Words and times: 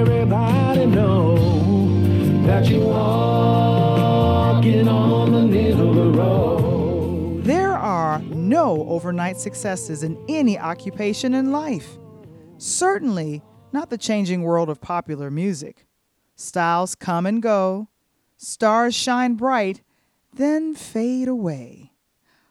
Everybody 0.00 0.86
know 0.86 1.36
that 2.46 2.68
you're. 2.68 3.26
There 7.42 7.76
are 7.76 8.18
no 8.20 8.86
overnight 8.88 9.36
successes 9.38 10.02
in 10.02 10.16
any 10.28 10.58
occupation 10.58 11.34
in 11.34 11.52
life. 11.52 11.98
Certainly 12.58 13.42
not 13.72 13.90
the 13.90 13.98
changing 13.98 14.42
world 14.42 14.70
of 14.70 14.80
popular 14.80 15.30
music. 15.30 15.86
Styles 16.34 16.94
come 16.94 17.26
and 17.26 17.42
go, 17.42 17.88
stars 18.36 18.94
shine 18.94 19.34
bright, 19.34 19.82
then 20.32 20.74
fade 20.74 21.28
away. 21.28 21.92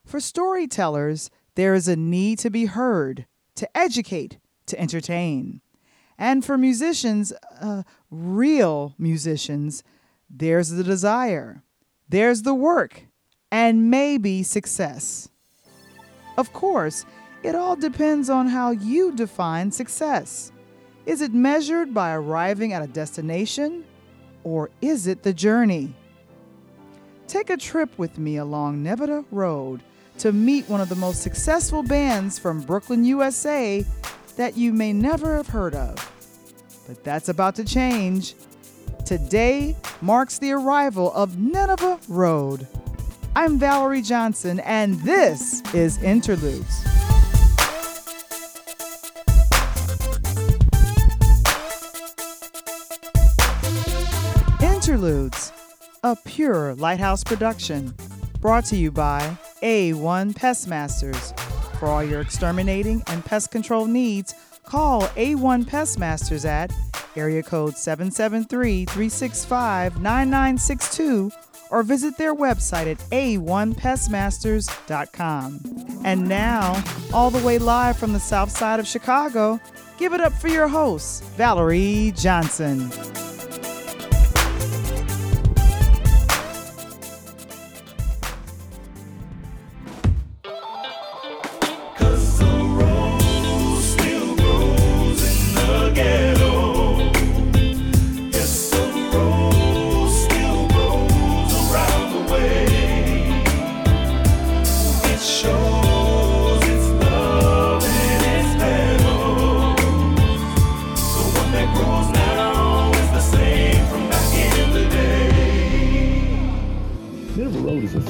For 0.06 0.20
storytellers, 0.20 1.32
there 1.56 1.74
is 1.74 1.88
a 1.88 1.96
need 1.96 2.40
to 2.40 2.50
be 2.50 2.66
heard, 2.66 3.26
to 3.56 3.78
educate, 3.78 4.38
to 4.68 4.80
entertain. 4.80 5.62
And 6.18 6.46
for 6.46 6.58
musicians, 6.58 7.34
uh, 7.60 7.84
real 8.10 8.96
musicians, 8.98 9.84
there's 10.30 10.70
the 10.70 10.84
desire, 10.84 11.64
there's 12.08 12.44
the 12.44 12.54
work, 12.54 13.04
and 13.52 13.90
maybe 13.90 14.44
success. 14.44 15.30
Of 16.38 16.52
course, 16.54 17.06
it 17.44 17.56
all 17.56 17.76
depends 17.76 18.30
on 18.30 18.48
how 18.48 18.72
you 18.72 19.12
define 19.12 19.72
success. 19.72 20.52
Is 21.06 21.22
it 21.22 21.34
measured 21.34 21.94
by 21.94 22.14
arriving 22.14 22.74
at 22.74 22.82
a 22.82 22.88
destination, 22.88 23.86
or 24.44 24.72
is 24.82 25.06
it 25.08 25.24
the 25.24 25.34
journey? 25.34 25.94
Take 27.28 27.50
a 27.50 27.58
trip 27.58 27.98
with 27.98 28.18
me 28.18 28.38
along 28.38 28.84
Nineveh 28.84 29.26
Road 29.32 29.84
to 30.20 30.32
meet 30.32 30.68
one 30.70 30.82
of 30.82 30.90
the 30.90 30.96
most 30.96 31.22
successful 31.22 31.84
bands 31.84 32.40
from 32.40 32.62
Brooklyn, 32.62 33.04
USA 33.04 33.86
that 34.38 34.58
you 34.58 34.74
may 34.74 34.94
never 34.94 35.36
have 35.36 35.48
heard 35.48 35.76
of. 35.76 35.96
But 36.88 37.04
that's 37.04 37.30
about 37.30 37.56
to 37.56 37.64
change. 37.64 38.36
Today 39.06 39.76
marks 40.02 40.40
the 40.40 40.52
arrival 40.52 41.12
of 41.14 41.38
Nineveh 41.38 42.00
Road. 42.08 42.68
I'm 43.36 43.60
Valarie 43.60 44.06
Johnson, 44.06 44.62
and 44.62 44.96
this 45.02 45.62
is 45.74 46.02
Interludes. 46.02 46.86
Interludes, 54.62 55.52
a 56.04 56.16
pure 56.16 56.76
lighthouse 56.76 57.24
production, 57.24 57.94
brought 58.40 58.66
to 58.66 58.78
you 58.78 58.92
by 58.92 59.38
A1 59.62 60.36
Pest 60.36 60.68
Masters. 60.68 61.34
For 61.80 61.88
all 61.88 62.04
your 62.04 62.20
exterminating 62.22 63.04
and 63.08 63.24
pest 63.24 63.52
control 63.52 63.86
needs, 63.86 64.34
call 64.64 65.04
A1 65.04 65.68
Pest 65.68 66.00
Masters 66.00 66.46
at 66.46 66.74
area 67.16 67.44
code 67.44 67.78
773 67.78 68.86
365 68.86 70.02
9962 70.02 71.32
or 71.72 71.82
visit 71.84 72.18
their 72.18 72.36
website 72.36 72.88
at 72.88 72.98
a1pestmasters.com. 73.10 75.60
And 76.04 76.30
now, 76.30 76.84
all 77.14 77.32
the 77.32 77.46
way 77.46 77.58
live 77.58 77.98
from 77.98 78.14
the 78.14 78.20
south 78.20 78.52
side 78.52 78.80
of 78.80 78.88
Chicago, 78.88 79.60
give 79.98 80.14
it 80.14 80.22
up 80.22 80.34
for 80.34 80.50
your 80.50 80.68
host, 80.68 81.24
Valarie 81.38 82.16
Johnson. 82.20 82.92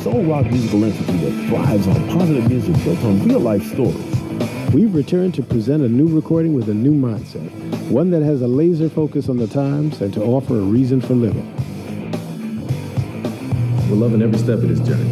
Soul 0.05 0.23
rock 0.25 0.45
musical 0.51 0.85
entity 0.85 1.17
that 1.17 1.49
thrives 1.49 1.87
on 1.87 2.07
positive 2.09 2.47
music 2.47 2.75
built 2.83 3.03
on 3.03 3.27
real 3.27 3.39
life 3.39 3.65
stories. 3.73 4.14
We've 4.73 4.93
returned 4.93 5.33
to 5.35 5.43
present 5.43 5.83
a 5.83 5.87
new 5.87 6.07
recording 6.07 6.53
with 6.53 6.69
a 6.69 6.73
new 6.73 6.93
mindset, 6.93 7.49
one 7.89 8.09
that 8.11 8.21
has 8.23 8.41
a 8.41 8.47
laser 8.47 8.89
focus 8.89 9.29
on 9.29 9.37
the 9.37 9.47
times 9.47 10.01
and 10.01 10.13
to 10.13 10.23
offer 10.23 10.55
a 10.55 10.61
reason 10.61 10.99
for 10.99 11.13
living. 11.13 11.49
We're 13.89 13.95
loving 13.95 14.21
every 14.21 14.37
step 14.37 14.59
of 14.59 14.67
this 14.67 14.79
journey. 14.79 15.09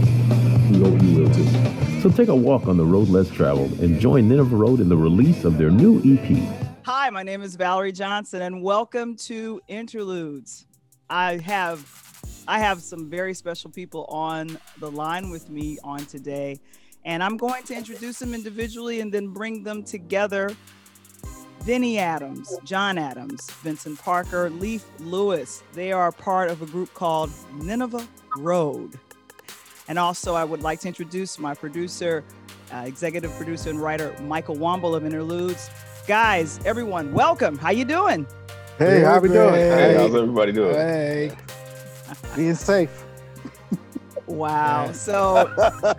We 0.72 0.80
hope 0.80 1.02
you 1.02 1.20
will 1.20 1.34
too. 1.34 2.02
So 2.02 2.10
take 2.10 2.28
a 2.28 2.36
walk 2.36 2.68
on 2.68 2.78
the 2.78 2.86
road 2.86 3.08
less 3.08 3.30
traveled 3.30 3.80
and 3.80 4.00
join 4.00 4.28
Nineveh 4.28 4.56
Road 4.56 4.80
in 4.80 4.90
the 4.90 4.98
release 4.98 5.46
of 5.46 5.58
their 5.58 5.72
new 5.72 6.00
EP. 6.04 6.38
Hi, 6.86 7.10
my 7.10 7.24
name 7.24 7.42
is 7.42 7.56
Valarie 7.56 7.94
Johnson, 7.94 8.42
and 8.42 8.62
welcome 8.62 9.16
to 9.18 9.62
Interludes. 9.70 10.66
I 11.10 11.38
have 11.38 11.88
I 12.48 12.60
have 12.60 12.82
some 12.82 13.10
very 13.10 13.34
special 13.34 13.70
people 13.70 14.06
on 14.10 14.58
the 14.80 14.92
line 14.92 15.30
with 15.30 15.50
me 15.50 15.78
on 15.84 16.00
today, 16.06 16.60
and 17.06 17.24
I'm 17.24 17.38
going 17.38 17.64
to 17.64 17.76
introduce 17.76 18.20
them 18.20 18.34
individually 18.34 19.00
and 19.00 19.12
then 19.12 19.28
bring 19.28 19.64
them 19.64 19.84
together. 19.84 20.56
Vinnie 21.62 21.98
Adams, 21.98 22.58
John 22.66 22.98
Adams, 22.98 23.50
Vincent 23.62 23.98
Parker, 24.00 24.50
Leaf 24.50 24.86
Lewis. 25.00 25.64
They 25.74 25.94
are 25.94 26.12
part 26.12 26.50
of 26.50 26.62
a 26.62 26.66
group 26.66 26.94
called 26.94 27.32
Nineveh 27.54 28.06
Road. 28.38 29.00
And 29.88 29.98
also, 29.98 30.34
I 30.36 30.44
would 30.44 30.62
like 30.62 30.82
to 30.82 30.90
introduce 30.90 31.40
my 31.40 31.54
producer, 31.54 32.24
uh, 32.74 32.84
executive 32.86 33.32
producer 33.34 33.70
and 33.70 33.82
writer 33.82 34.14
Michael 34.24 34.56
Wamble 34.56 34.96
of 34.96 35.06
Interludes. 35.06 35.70
Guys, 36.06 36.60
everyone, 36.66 37.14
welcome. 37.14 37.58
How 37.58 37.72
you 37.72 37.86
doing? 37.86 38.28
Hey, 38.78 39.02
how 39.02 39.20
we 39.20 39.30
doing? 39.30 39.54
Hey, 39.54 39.96
how's 39.96 40.16
everybody 40.16 40.52
doing? 40.52 40.76
Hey, 40.76 41.32
being 42.36 42.56
safe. 42.56 43.03
Wow. 44.28 44.92
So, 44.94 45.52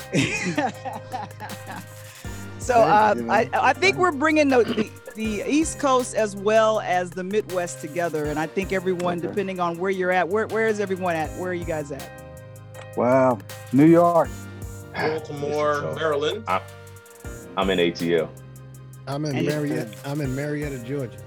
so 2.58 2.74
uh, 2.74 3.14
I, 3.30 3.48
I 3.52 3.72
think 3.72 3.96
we're 3.98 4.12
bringing 4.12 4.48
the, 4.48 4.64
the 4.64 4.90
the 5.14 5.44
East 5.46 5.78
Coast 5.78 6.14
as 6.14 6.34
well 6.34 6.80
as 6.80 7.10
the 7.10 7.22
Midwest 7.22 7.80
together, 7.80 8.24
and 8.26 8.38
I 8.38 8.46
think 8.46 8.72
everyone, 8.72 9.18
Okay. 9.18 9.28
depending 9.28 9.60
on 9.60 9.78
where 9.78 9.90
you're 9.90 10.10
at, 10.10 10.28
where 10.28 10.46
where 10.48 10.66
is 10.66 10.80
everyone 10.80 11.14
at? 11.16 11.30
Where 11.38 11.50
are 11.50 11.54
you 11.54 11.64
guys 11.64 11.92
at? 11.92 12.10
Wow, 12.96 13.38
New 13.72 13.86
York. 13.86 14.28
Baltimore, 14.94 15.94
Maryland. 15.94 16.44
I'm 17.56 17.70
in 17.70 17.78
ATL. 17.78 18.28
I'm 19.06 19.24
in 19.24 19.36
in 19.36 19.46
Marietta. 19.46 19.90
I'm 20.04 20.20
in 20.20 20.34
Marietta, 20.34 20.78
Georgia. 20.84 21.18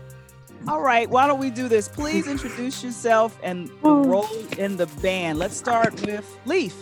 All 0.68 0.81
right. 0.81 1.07
Why 1.09 1.28
don't 1.28 1.40
we 1.40 1.50
do 1.52 1.68
this? 1.68 1.88
Please 1.88 2.28
introduce 2.28 2.84
yourself 2.84 3.38
and 3.44 3.69
the 3.84 3.90
role 3.90 4.28
in 4.57 4.75
the 4.75 4.88
band. 5.02 5.38
Let's 5.38 5.56
start 5.56 5.94
with 6.06 6.25
Leaf. 6.46 6.75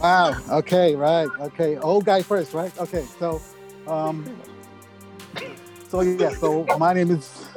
Wow. 0.00 0.36
Okay, 0.50 0.94
right. 0.96 1.32
Okay, 1.40 1.76
old 1.78 2.04
guy 2.04 2.22
first, 2.22 2.52
right? 2.54 2.76
Okay, 2.78 3.06
so, 3.18 3.40
um, 3.86 4.24
so 5.88 6.00
yeah. 6.02 6.30
So 6.30 6.70
my 6.78 6.92
name 6.92 7.10
is 7.10 7.50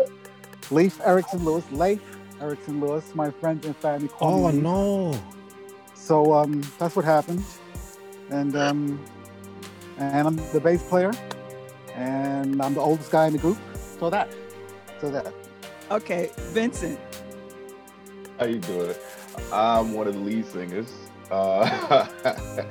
Leif 0.70 1.00
Erickson 1.06 1.44
Lewis. 1.44 1.66
Leif 1.72 2.02
Erickson 2.40 2.80
Lewis. 2.80 3.14
My 3.16 3.32
friends 3.32 3.66
and 3.66 3.76
family 3.78 4.08
call 4.10 4.36
Oh 4.36 4.48
me. 4.48 4.54
Leif. 4.54 4.64
no! 4.64 5.20
So 5.94 6.34
um, 6.34 6.62
that's 6.80 6.96
what 6.96 7.06
happened, 7.06 7.44
and 8.30 8.56
um, 8.56 9.04
and 9.98 10.28
I'm 10.28 10.36
the 10.52 10.60
bass 10.62 10.84
player, 10.84 11.12
and 11.96 12.62
I'm 12.62 12.74
the 12.74 12.82
oldest 12.82 13.12
guy 13.12 13.28
in 13.28 13.34
the 13.34 13.40
group. 13.40 13.58
So 14.00 14.10
that, 14.10 14.30
so 15.02 15.10
that. 15.12 15.34
Okay, 15.92 16.32
Vincent. 16.54 17.00
How 18.40 18.46
you 18.46 18.60
doing? 18.60 18.96
I'm 19.52 19.94
one 19.94 20.08
of 20.08 20.14
the 20.14 20.20
lead 20.20 20.46
singers. 20.46 21.07
Uh, 21.32 22.08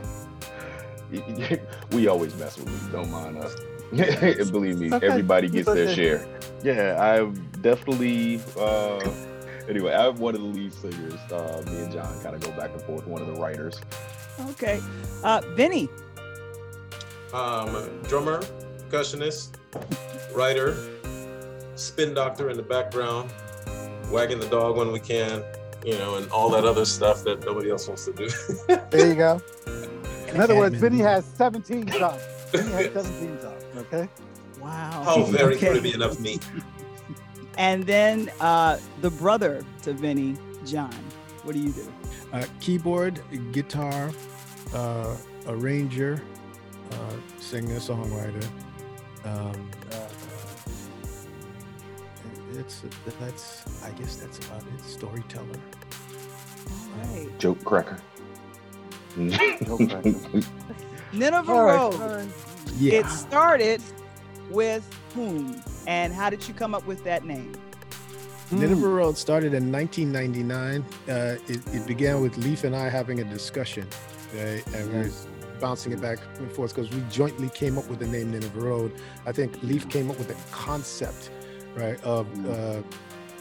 we 1.92 2.06
always 2.08 2.34
mess 2.36 2.56
with 2.58 2.68
me. 2.68 2.92
Don't 2.92 3.10
mind 3.10 3.38
us. 3.38 3.54
Believe 4.50 4.78
me, 4.78 4.92
Okay. 4.92 5.06
everybody 5.06 5.48
gets 5.48 5.66
their 5.66 5.94
share. 5.94 6.26
Yeah, 6.62 7.00
I'm 7.00 7.34
definitely. 7.62 8.40
Uh, 8.58 8.98
anyway, 9.68 9.92
I'm 9.94 10.16
one 10.16 10.34
of 10.34 10.40
the 10.40 10.46
lead 10.46 10.72
singers. 10.74 11.14
Uh, 11.30 11.62
me 11.66 11.82
and 11.82 11.92
John 11.92 12.20
kind 12.22 12.34
of 12.34 12.40
go 12.40 12.50
back 12.52 12.70
and 12.72 12.82
forth. 12.82 13.06
One 13.06 13.22
of 13.22 13.28
the 13.28 13.40
writers. 13.40 13.80
Okay, 14.50 14.80
uh, 15.22 15.40
Vinny. 15.54 15.88
Um, 17.32 18.00
drummer, 18.08 18.40
percussionist, 18.88 19.50
writer, 20.34 20.76
spin 21.74 22.14
doctor 22.14 22.50
in 22.50 22.56
the 22.56 22.62
background, 22.62 23.30
wagging 24.10 24.40
the 24.40 24.48
dog 24.48 24.76
when 24.76 24.90
we 24.92 25.00
can, 25.00 25.42
you 25.86 25.96
know, 25.98 26.16
and 26.16 26.28
all 26.32 26.50
that 26.50 26.64
other 26.64 26.84
stuff 26.84 27.22
that 27.24 27.44
nobody 27.46 27.70
else 27.70 27.86
wants 27.86 28.04
to 28.06 28.12
do. 28.12 28.28
There 28.90 29.06
you 29.06 29.14
go. 29.14 29.40
In 30.28 30.40
other 30.40 30.56
words, 30.56 30.74
Admin. 30.74 30.80
Vinny 30.80 30.98
has 30.98 31.24
17 31.24 31.86
jobs. 31.86 32.22
Vinny 32.50 32.72
has 32.72 32.92
17 33.06 33.40
jobs. 33.40 33.64
Okay. 33.76 34.08
Wow. 34.60 35.02
How 35.04 35.22
very 35.24 35.54
Okay. 35.54 35.66
Caribbean 35.68 36.02
of 36.02 36.20
me. 36.20 36.38
And 37.58 37.84
then 37.84 38.30
uh, 38.38 38.76
the 39.00 39.08
brother 39.08 39.64
to 39.80 39.94
Vinny, 39.94 40.36
John. 40.66 40.92
What 41.42 41.54
do 41.54 41.60
you 41.62 41.70
do? 41.70 41.90
Uh, 42.30 42.44
keyboard, 42.60 43.22
guitar, 43.50 44.10
uh, 44.74 45.16
arranger, 45.46 46.22
uh, 46.92 46.96
singer, 47.38 47.76
songwriter. 47.76 48.44
Um, 49.24 49.70
uh, 49.90 50.08
it's 52.58 52.82
that's 53.18 53.64
I 53.82 53.90
guess 53.92 54.16
that's 54.16 54.38
about 54.46 54.62
it. 54.62 54.84
Storyteller. 54.84 55.58
All 56.96 57.14
right. 57.14 57.38
Joke 57.38 57.64
cracker. 57.64 57.98
Nineveh 61.12 61.52
All 61.52 61.64
right, 61.64 61.98
Road. 61.98 62.32
Yeah. 62.76 63.00
It 63.00 63.06
started 63.06 63.82
with 64.50 64.88
whom? 65.14 65.62
And 65.86 66.12
how 66.12 66.30
did 66.30 66.46
you 66.46 66.54
come 66.54 66.74
up 66.74 66.86
with 66.86 67.02
that 67.04 67.24
name? 67.24 67.52
Nineveh 68.50 68.88
Road 68.88 69.18
started 69.18 69.54
in 69.54 69.72
1999. 69.72 70.84
Uh, 71.08 71.36
it, 71.48 71.74
it 71.74 71.86
began 71.86 72.20
with 72.20 72.36
Leaf 72.36 72.64
and 72.64 72.76
I 72.76 72.88
having 72.88 73.20
a 73.20 73.24
discussion, 73.24 73.88
right? 74.34 74.64
and 74.74 74.92
we 74.92 74.98
were 75.00 75.10
bouncing 75.60 75.92
it 75.92 76.00
back 76.00 76.18
and 76.38 76.50
forth 76.52 76.74
because 76.74 76.90
we 76.90 77.00
jointly 77.10 77.48
came 77.50 77.78
up 77.78 77.88
with 77.88 77.98
the 77.98 78.06
name 78.06 78.30
Nineveh 78.30 78.60
Road. 78.60 79.00
I 79.24 79.32
think 79.32 79.60
Leaf 79.62 79.88
came 79.88 80.10
up 80.10 80.18
with 80.18 80.28
the 80.28 80.36
concept, 80.52 81.30
right? 81.74 82.02
Of 82.04 82.26
uh, 82.46 82.82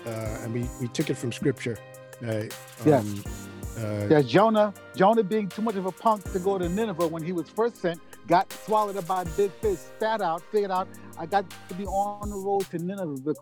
uh, 0.05 0.39
and 0.43 0.53
we, 0.53 0.67
we 0.79 0.87
took 0.87 1.09
it 1.09 1.15
from 1.15 1.31
scripture, 1.31 1.77
right? 2.21 2.55
Yes. 2.85 3.44
Uh, 3.77 4.07
Yeah, 4.09 4.21
Jonah, 4.21 4.73
Jonah 4.95 5.23
being 5.23 5.47
too 5.49 5.61
much 5.61 5.75
of 5.75 5.85
a 5.85 5.91
punk 5.91 6.29
to 6.31 6.39
go 6.39 6.57
to 6.57 6.67
Nineveh 6.69 7.07
when 7.07 7.23
he 7.23 7.31
was 7.31 7.49
first 7.49 7.77
sent, 7.77 7.99
got 8.27 8.51
swallowed 8.51 8.97
up 8.97 9.07
by 9.07 9.21
a 9.23 9.25
big 9.37 9.51
fish, 9.61 9.79
spat 9.79 10.21
out, 10.21 10.41
figured 10.51 10.71
out 10.71 10.87
I 11.17 11.25
got 11.25 11.45
to 11.69 11.73
be 11.75 11.85
on 11.85 12.29
the 12.29 12.35
road 12.37 12.61
to 12.71 12.77
Nineveh. 12.79 13.17
But 13.23 13.37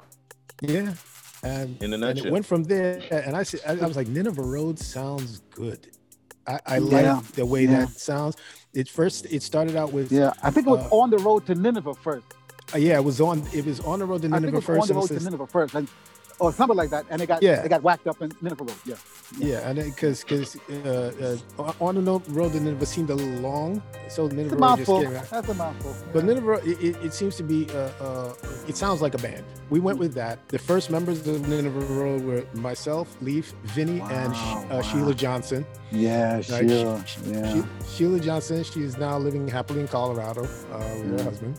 Yeah. 0.61 0.93
And, 1.43 1.81
In 1.83 1.93
a 1.93 2.07
and 2.07 2.17
it 2.19 2.31
went 2.31 2.45
from 2.45 2.63
there. 2.63 3.01
And 3.11 3.35
I 3.35 3.43
said, 3.43 3.59
I, 3.67 3.71
I 3.83 3.85
was 3.87 3.97
like, 3.97 4.07
Nineveh 4.07 4.41
Road 4.41 4.79
sounds 4.79 5.41
good. 5.51 5.87
I, 6.47 6.59
I 6.65 6.77
Yeah, 6.77 7.13
like 7.15 7.25
the 7.33 7.45
way 7.45 7.63
yeah. 7.65 7.79
that 7.85 7.89
sounds. 7.99 8.37
It 8.73 8.87
first, 8.89 9.25
it 9.31 9.43
started 9.43 9.75
out 9.75 9.91
with, 9.91 10.11
yeah, 10.11 10.31
I 10.41 10.51
think 10.51 10.67
it 10.67 10.69
was 10.69 10.85
Uh, 10.91 10.95
on 10.95 11.09
the 11.09 11.17
road 11.17 11.45
to 11.47 11.55
Nineveh 11.55 11.93
first. 11.95 12.25
uh, 12.73 12.77
yeah, 12.77 12.95
it 12.97 13.03
was 13.03 13.19
on, 13.21 13.43
it 13.53 13.65
was 13.65 13.79
on 13.81 13.99
the 13.99 14.05
road 14.05 14.21
to 14.21 14.27
I 14.27 14.39
think 14.39 14.45
Nineveh 14.53 14.55
it 14.55 14.55
was 14.55 14.65
first. 14.65 14.81
on 14.81 14.87
the 14.87 14.93
road 14.93 15.07
to 15.09 15.23
Nineveh 15.23 15.47
first, 15.47 15.75
and, 15.75 15.87
or 16.43 16.51
something 16.51 16.75
like 16.77 16.89
that. 16.89 17.05
And 17.09 17.21
it 17.21 17.27
got 17.27 17.41
Yeah. 17.41 17.63
it 17.63 17.69
got 17.69 17.81
whacked 17.83 18.05
up 18.07 18.21
in 18.21 18.31
Nineveh 18.41 18.65
Road. 18.65 18.75
Yeah. 18.85 18.95
Yeah, 19.39 19.67
and 19.69 19.75
because 19.79 20.19
because 20.23 20.57
uh, 20.85 21.37
uh, 21.57 21.71
on 21.79 21.95
the 21.95 22.01
no- 22.01 22.21
road 22.29 22.51
to 22.51 22.59
Nineveh 22.59 22.85
seemed 22.85 23.09
a 23.09 23.15
little 23.15 23.39
long, 23.41 23.81
so 24.09 24.25
It's 24.25 24.35
Nineveh 24.35 24.55
a 24.55 24.59
Road 24.59 24.77
just 24.77 24.91
came 24.91 25.15
out. 25.15 25.29
That's 25.29 25.49
a 25.49 25.53
mouthful. 25.53 25.95
But 26.11 26.19
Yeah. 26.19 26.33
Nineveh, 26.33 26.53
it, 26.69 26.77
it, 26.87 26.95
it 27.05 27.13
seems 27.13 27.35
to 27.37 27.43
be, 27.43 27.67
uh, 27.71 27.89
uh, 28.05 28.33
it 28.67 28.75
sounds 28.77 29.01
like 29.01 29.15
a 29.15 29.17
band. 29.17 29.43
We 29.69 29.79
went 29.79 29.97
with 29.97 30.13
that. 30.15 30.37
The 30.49 30.59
first 30.59 30.91
members 30.91 31.25
of 31.27 31.47
Nineveh 31.47 31.79
Road 32.01 32.23
were 32.25 32.43
myself, 32.53 33.07
Leaf, 33.21 33.53
Vinny, 33.63 34.01
and 34.01 34.33
Wow, 34.33 34.65
uh, 34.69 34.75
wow. 34.75 34.81
Sheila 34.81 35.13
Johnson. 35.15 35.65
Yeah, 35.91 36.35
Right, 36.35 36.45
sure. 36.45 37.03
She- 37.07 37.19
Yeah. 37.31 37.53
She- 37.53 37.63
Sheila 37.95 38.19
Johnson, 38.19 38.63
she's 38.63 38.97
now 38.97 39.17
living 39.17 39.47
happily 39.47 39.79
in 39.81 39.87
Colorado 39.87 40.43
uh, 40.43 40.77
with 40.99 41.17
her 41.19 41.23
husband. 41.23 41.55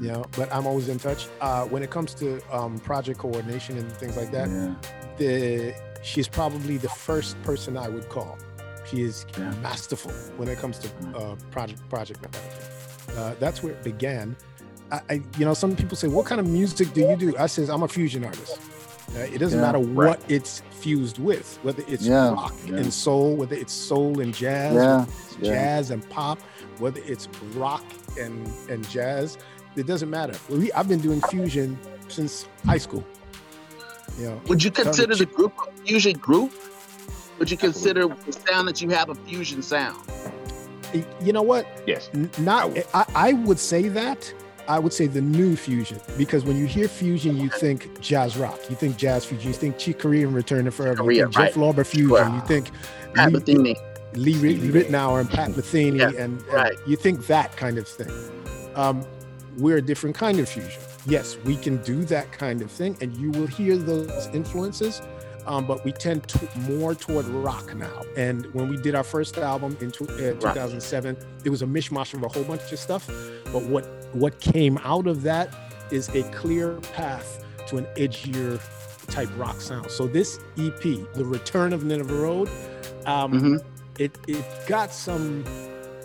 You 0.00 0.12
know, 0.12 0.24
but 0.36 0.52
I'm 0.52 0.66
always 0.66 0.88
in 0.88 0.98
touch. 0.98 1.26
Uh, 1.40 1.64
when 1.64 1.82
it 1.82 1.90
comes 1.90 2.14
to 2.14 2.40
um, 2.56 2.78
project 2.78 3.18
coordination 3.18 3.76
and 3.78 3.90
things 3.92 4.16
like 4.16 4.30
that, 4.30 4.48
yeah. 4.48 4.74
the 5.16 5.74
she's 6.02 6.28
probably 6.28 6.76
the 6.76 6.88
first 6.88 7.40
person 7.42 7.76
I 7.76 7.88
would 7.88 8.08
call. 8.08 8.38
She 8.86 9.02
is 9.02 9.26
Yeah. 9.36 9.50
masterful 9.60 10.12
when 10.36 10.48
it 10.48 10.58
comes 10.58 10.78
to 10.78 10.88
uh, 11.16 11.34
project 11.50 11.86
project 11.88 12.20
management. 12.22 13.18
Uh, 13.18 13.34
that's 13.40 13.62
where 13.62 13.72
it 13.72 13.82
began. 13.82 14.36
I, 14.92 15.00
I, 15.10 15.14
you 15.38 15.44
know, 15.44 15.54
some 15.54 15.74
people 15.74 15.96
say, 15.96 16.08
"What 16.08 16.26
kind 16.26 16.40
of 16.40 16.46
music 16.46 16.92
do 16.94 17.00
you 17.00 17.16
do?" 17.16 17.36
I 17.36 17.46
says, 17.46 17.68
"I'm 17.68 17.82
a 17.82 17.88
fusion 17.88 18.24
artist." 18.24 18.58
Uh, 19.16 19.20
it 19.20 19.38
doesn't 19.38 19.58
Yeah. 19.58 19.64
matter 19.66 19.78
what 19.80 20.20
it's 20.28 20.62
fused 20.70 21.18
with, 21.18 21.58
whether 21.62 21.82
it's 21.88 22.04
Yeah, 22.04 22.30
rock 22.30 22.54
yeah. 22.66 22.76
and 22.76 22.92
soul, 22.92 23.34
whether 23.36 23.56
it's 23.56 23.72
soul 23.72 24.20
and 24.20 24.34
jazz, 24.34 24.74
Yeah, 24.74 25.06
yeah. 25.40 25.50
jazz 25.52 25.90
and 25.90 26.08
pop, 26.10 26.38
whether 26.78 27.00
it's 27.04 27.26
rock 27.54 27.84
and 28.20 28.46
and 28.70 28.88
jazz. 28.88 29.36
It 29.76 29.86
doesn't 29.86 30.10
matter. 30.10 30.34
We, 30.48 30.72
I've 30.72 30.88
been 30.88 31.00
doing 31.00 31.20
fusion 31.22 31.78
since 32.08 32.46
high 32.64 32.78
school. 32.78 33.04
You 34.18 34.26
know, 34.30 34.40
Would 34.48 34.64
you 34.64 34.70
consider 34.70 35.14
the 35.14 35.26
group 35.26 35.52
a 35.66 35.70
fusion 35.86 36.18
group? 36.18 36.52
Would 37.38 37.50
you 37.50 37.56
consider 37.56 38.08
the 38.08 38.32
sound 38.32 38.66
that 38.68 38.82
you 38.82 38.88
have 38.90 39.08
a 39.10 39.14
fusion 39.14 39.62
sound? 39.62 40.02
you 41.22 41.32
know 41.32 41.42
what? 41.42 41.66
Yes. 41.86 42.08
N- 42.14 42.30
Not, 42.38 42.76
I, 42.94 43.04
I 43.14 43.32
would 43.34 43.58
say 43.60 43.88
that. 43.88 44.32
I 44.66 44.78
would 44.78 44.92
say 44.92 45.06
the 45.06 45.22
new 45.22 45.56
fusion 45.56 45.98
because 46.18 46.44
when 46.44 46.56
you 46.58 46.66
hear 46.66 46.88
fusion, 46.88 47.38
you 47.38 47.48
think 47.48 48.00
jazz 48.02 48.36
rock, 48.36 48.58
you 48.68 48.76
think 48.76 48.98
jazz 48.98 49.24
fusion, 49.24 49.48
you 49.48 49.54
think 49.54 49.78
Chick 49.78 49.98
Corea 49.98 50.26
and 50.26 50.36
Return 50.36 50.66
to 50.66 50.70
Forever, 50.70 50.96
you 50.96 51.02
Corea, 51.02 51.22
think 51.22 51.32
Jeff 51.34 51.54
Lorber 51.54 51.86
fusion, 51.86 52.10
Wow. 52.10 52.34
you 52.34 52.42
think 52.42 52.70
Pat 53.14 53.32
Lee, 53.32 53.40
Metheny. 53.40 53.76
Lee 54.14 54.36
Rit- 54.38 54.60
Ritenour 54.90 55.20
and 55.20 55.30
Pat 55.30 55.52
Metheny, 55.52 55.98
Yeah, 56.00 56.08
and, 56.08 56.16
and 56.18 56.42
right. 56.48 56.74
you 56.86 56.96
think 56.96 57.26
that 57.28 57.56
kind 57.56 57.78
of 57.78 57.88
thing. 57.88 58.10
Um, 58.74 59.06
we're 59.58 59.76
a 59.78 59.82
different 59.82 60.16
kind 60.16 60.38
of 60.38 60.48
fusion. 60.48 60.80
Yes, 61.06 61.36
we 61.44 61.56
can 61.56 61.76
do 61.82 62.04
that 62.04 62.32
kind 62.32 62.62
of 62.62 62.70
thing, 62.70 62.96
and 63.00 63.16
you 63.16 63.30
will 63.30 63.46
hear 63.46 63.76
those 63.76 64.28
influences. 64.32 65.02
Um, 65.46 65.66
but 65.66 65.82
we 65.82 65.92
tend 65.92 66.28
to 66.28 66.58
more 66.68 66.94
toward 66.94 67.24
rock 67.26 67.74
now. 67.74 68.02
And 68.18 68.44
when 68.52 68.68
we 68.68 68.76
did 68.76 68.94
our 68.94 69.02
first 69.02 69.38
album 69.38 69.78
in 69.80 69.90
tw- 69.90 70.02
uh, 70.02 70.34
2007, 70.34 71.16
it 71.42 71.48
was 71.48 71.62
a 71.62 71.66
mishmash 71.66 72.12
of 72.12 72.22
a 72.22 72.28
whole 72.28 72.44
bunch 72.44 72.70
of 72.70 72.78
stuff. 72.78 73.06
But 73.52 73.62
what 73.64 73.86
what 74.12 74.40
came 74.40 74.76
out 74.84 75.06
of 75.06 75.22
that 75.22 75.48
is 75.90 76.10
a 76.10 76.22
clear 76.32 76.74
path 76.92 77.42
to 77.68 77.78
an 77.78 77.86
edgier 77.96 78.60
type 79.06 79.30
rock 79.38 79.62
sound. 79.62 79.90
So 79.90 80.06
this 80.06 80.38
EP, 80.58 80.82
The 81.14 81.24
Return 81.24 81.72
of 81.72 81.82
Nineveh 81.82 82.14
Road, 82.14 82.50
um, 83.06 83.32
Mhm. 83.32 83.64
it 83.98 84.18
it 84.28 84.44
got 84.66 84.92
some. 84.92 85.44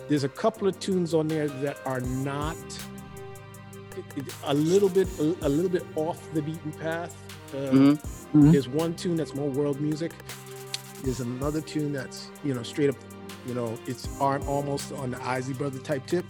There's 0.08 0.24
a 0.24 0.28
couple 0.30 0.66
of 0.68 0.78
tunes 0.80 1.12
on 1.12 1.28
there 1.28 1.48
that 1.48 1.76
are 1.84 2.00
not 2.00 2.56
a 4.44 4.54
little 4.54 4.88
bit 4.88 5.08
a, 5.18 5.48
little 5.48 5.70
bit 5.70 5.84
off 5.96 6.18
the 6.34 6.42
beaten 6.42 6.72
path. 6.72 7.14
Uh, 7.52 7.56
Mhm. 7.70 7.98
Mhm. 8.34 8.52
There's 8.52 8.68
one 8.68 8.94
tune 8.94 9.16
that's 9.16 9.34
more 9.34 9.48
world 9.50 9.80
music. 9.80 10.12
There's 11.02 11.20
another 11.20 11.60
tune 11.60 11.92
that's 11.92 12.30
you 12.44 12.54
know 12.54 12.62
straight 12.62 12.90
up, 12.90 12.96
you 13.46 13.54
know, 13.54 13.78
it's 13.86 14.08
ar- 14.20 14.40
almost 14.46 14.92
on 14.92 15.10
the 15.12 15.22
Isley 15.26 15.54
Brother 15.54 15.78
type 15.78 16.06
tip. 16.06 16.24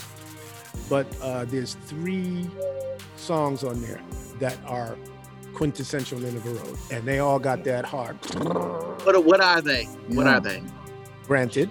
But 0.88 1.06
uh, 1.22 1.44
there's 1.46 1.74
three 1.86 2.50
songs 3.16 3.62
on 3.64 3.80
there 3.80 4.00
that 4.40 4.58
are 4.66 4.96
quintessential 5.54 6.18
Nineveh 6.18 6.50
Road, 6.50 6.76
and 6.90 7.04
they 7.06 7.20
all 7.20 7.38
got 7.38 7.62
that 7.64 7.84
hard. 7.84 8.16
What, 9.04 9.14
are- 9.14 9.20
what 9.20 9.40
are 9.40 9.60
they? 9.62 9.84
What 10.08 10.26
Yeah. 10.26 10.36
are 10.36 10.40
they? 10.40 10.62
Granted, 11.26 11.70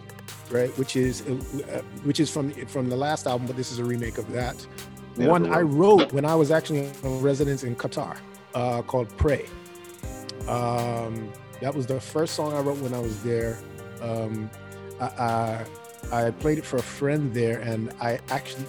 right? 0.49 0.75
Which 0.79 0.95
is 0.95 1.21
uh, 1.21 1.81
which 2.03 2.19
is 2.19 2.31
from 2.31 2.51
from 2.67 2.89
the 2.89 2.95
last 2.95 3.27
album, 3.27 3.45
but 3.45 3.55
this 3.57 3.71
is 3.71 3.77
a 3.79 3.83
remake 3.85 4.17
of 4.17 4.31
that. 4.31 4.55
One 5.15 5.51
I 5.51 5.61
wrote 5.61 6.11
when 6.11 6.25
I 6.25 6.35
was 6.35 6.51
actually 6.51 6.85
in 7.03 7.21
residence 7.21 7.63
in 7.63 7.75
Qatar, 7.75 8.17
uh, 8.55 8.81
called 8.81 9.09
"Pray." 9.17 9.45
Um, 10.47 11.31
that 11.61 11.73
was 11.73 11.85
the 11.85 11.99
first 11.99 12.35
song 12.35 12.53
I 12.53 12.59
wrote 12.59 12.79
when 12.79 12.93
I 12.93 12.99
was 12.99 13.21
there. 13.23 13.57
Um, 14.01 14.49
I, 14.99 15.05
I 15.05 15.65
I 16.27 16.31
played 16.31 16.57
it 16.57 16.65
for 16.65 16.77
a 16.77 16.81
friend 16.81 17.33
there, 17.33 17.59
and 17.59 17.93
I 18.01 18.19
actually 18.29 18.65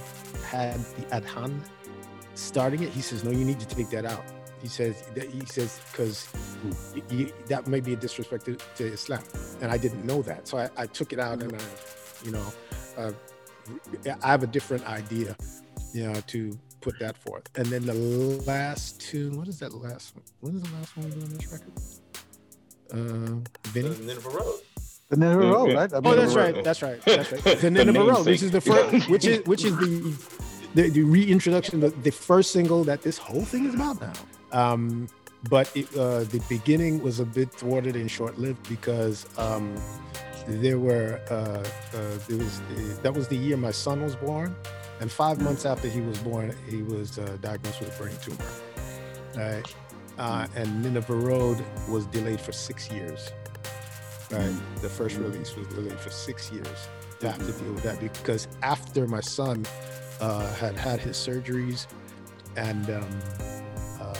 had 0.46 0.78
the 0.96 1.02
adhan 1.20 1.60
starting 2.34 2.82
it. 2.82 2.90
He 2.90 3.00
says, 3.00 3.24
"No, 3.24 3.30
you 3.30 3.44
need 3.44 3.60
to 3.60 3.66
take 3.66 3.90
that 3.90 4.04
out." 4.04 4.24
He 4.62 4.68
says 4.68 5.04
he 5.14 5.44
says 5.46 5.80
because 5.90 6.26
that 7.48 7.66
may 7.66 7.80
be 7.80 7.92
a 7.92 7.96
disrespect 7.96 8.46
to, 8.46 8.56
to 8.76 8.84
Islam, 8.84 9.22
and 9.60 9.70
I 9.70 9.76
didn't 9.76 10.04
know 10.06 10.22
that, 10.22 10.48
so 10.48 10.58
I, 10.58 10.70
I 10.76 10.86
took 10.86 11.12
it 11.12 11.18
out, 11.18 11.42
and 11.42 11.54
I, 11.54 11.64
you 12.24 12.30
know, 12.32 12.46
uh, 12.96 13.12
I 14.22 14.26
have 14.26 14.42
a 14.42 14.46
different 14.46 14.86
idea, 14.88 15.36
you 15.94 16.04
know, 16.12 16.20
to 16.26 16.58
put 16.82 16.98
that 16.98 17.16
forth. 17.16 17.44
And 17.56 17.66
then 17.66 17.86
the 17.86 17.94
last 18.46 19.00
tune, 19.00 19.38
what 19.38 19.48
is 19.48 19.58
that 19.60 19.72
last 19.72 20.14
one? 20.14 20.24
What 20.40 20.52
is 20.54 20.62
the 20.62 20.76
last 20.76 20.96
one 20.96 21.12
on 21.12 21.30
this 21.34 21.46
record? 21.52 21.72
Uh, 22.92 23.40
Vinny. 23.68 23.88
The 23.88 24.04
Nineveh 24.04 24.28
Road. 24.30 24.60
The 25.08 25.16
Nineveh 25.16 25.44
Yeah, 25.44 25.50
Road, 25.52 25.74
right? 25.74 25.92
I 25.92 25.96
Oh, 26.04 26.14
that's 26.14 26.34
Road. 26.34 26.54
right. 26.56 26.64
That's 26.64 26.82
right. 26.82 27.00
That's 27.06 27.32
right. 27.32 27.44
The 27.44 27.54
The 27.56 27.70
Nineveh 27.70 28.04
Road, 28.04 28.26
which 28.26 28.42
is 28.42 28.50
the 28.50 28.60
first, 28.60 29.08
which 29.08 29.24
is 29.24 29.44
which 29.46 29.64
is 29.64 29.76
the 29.78 30.14
the, 30.74 30.90
the 30.90 31.02
reintroduction, 31.02 31.78
the, 31.80 31.90
the 31.90 32.10
first 32.10 32.50
single 32.50 32.82
that 32.84 33.02
this 33.02 33.16
whole 33.16 33.44
thing 33.44 33.64
is 33.66 33.74
about 33.74 34.00
now. 34.00 34.12
Um, 34.52 35.08
but 35.48 35.70
it, 35.76 35.86
uh, 35.96 36.24
the 36.24 36.42
beginning 36.48 37.02
was 37.02 37.20
a 37.20 37.24
bit 37.24 37.52
thwarted 37.52 37.94
and 37.96 38.10
short-lived 38.10 38.66
because 38.68 39.26
um, 39.38 39.76
there 40.48 40.78
were 40.78 41.20
uh, 41.30 41.34
uh, 41.96 42.18
there 42.28 42.38
was 42.38 42.60
that 43.02 43.14
was 43.14 43.28
the 43.28 43.36
year 43.36 43.56
my 43.56 43.70
son 43.70 44.02
was 44.02 44.16
born, 44.16 44.56
and 45.00 45.10
five 45.10 45.40
months 45.40 45.64
after 45.66 45.88
he 45.88 46.00
was 46.00 46.18
born, 46.18 46.54
he 46.68 46.82
was 46.82 47.18
uh, 47.18 47.36
diagnosed 47.40 47.80
with 47.80 47.94
a 47.94 48.02
brain 48.02 48.16
tumor. 48.22 48.44
Right, 49.36 49.74
uh, 50.18 50.46
and 50.54 50.82
Nineveh 50.82 51.16
Road 51.16 51.64
was 51.88 52.06
delayed 52.06 52.40
for 52.40 52.52
six 52.52 52.90
years. 52.90 53.30
Right, 54.30 54.54
the 54.80 54.88
first 54.88 55.16
release 55.16 55.54
was 55.56 55.66
delayed 55.68 55.98
for 55.98 56.10
six 56.10 56.50
years 56.50 56.88
to 57.20 57.30
have 57.30 57.38
to 57.46 57.52
deal 57.52 57.72
with 57.72 57.82
that 57.82 58.00
because 58.00 58.48
after 58.62 59.06
my 59.06 59.20
son 59.20 59.66
uh, 60.20 60.52
had 60.54 60.76
had 60.76 61.00
his 61.00 61.16
surgeries, 61.16 61.86
and 62.56 62.88
um, 62.90 63.08
uh, 64.00 64.14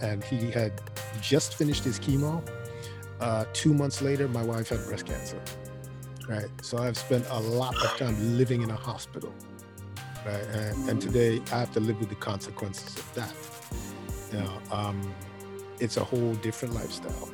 and 0.00 0.22
he 0.24 0.50
had 0.50 0.80
just 1.20 1.54
finished 1.54 1.84
his 1.84 1.98
chemo. 1.98 2.46
Uh, 3.20 3.44
two 3.52 3.72
months 3.72 4.02
later, 4.02 4.28
my 4.28 4.42
wife 4.42 4.68
had 4.68 4.84
breast 4.84 5.06
cancer. 5.06 5.40
Right, 6.28 6.48
so 6.60 6.78
I've 6.78 6.98
spent 6.98 7.24
a 7.30 7.38
lot 7.38 7.76
of 7.76 7.96
time 7.96 8.36
living 8.36 8.62
in 8.62 8.70
a 8.70 8.76
hospital. 8.76 9.32
Right, 10.26 10.42
and, 10.54 10.88
and 10.88 11.00
today 11.00 11.40
I 11.52 11.60
have 11.60 11.72
to 11.74 11.80
live 11.80 12.00
with 12.00 12.08
the 12.08 12.16
consequences 12.16 12.96
of 12.98 13.14
that. 13.14 13.32
You 14.32 14.40
know, 14.40 14.58
um, 14.72 15.00
it's 15.78 15.98
a 15.98 16.02
whole 16.02 16.34
different 16.34 16.74
lifestyle. 16.74 17.28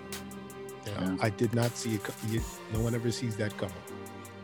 You 0.85 0.93
know, 1.01 1.17
I 1.23 1.31
did 1.31 1.55
not 1.55 1.75
see 1.75 1.95
it. 1.95 2.03
You, 2.29 2.43
no 2.75 2.81
one 2.81 2.95
ever 2.95 3.11
sees 3.11 3.35
that 3.37 3.57
coming. 3.57 3.75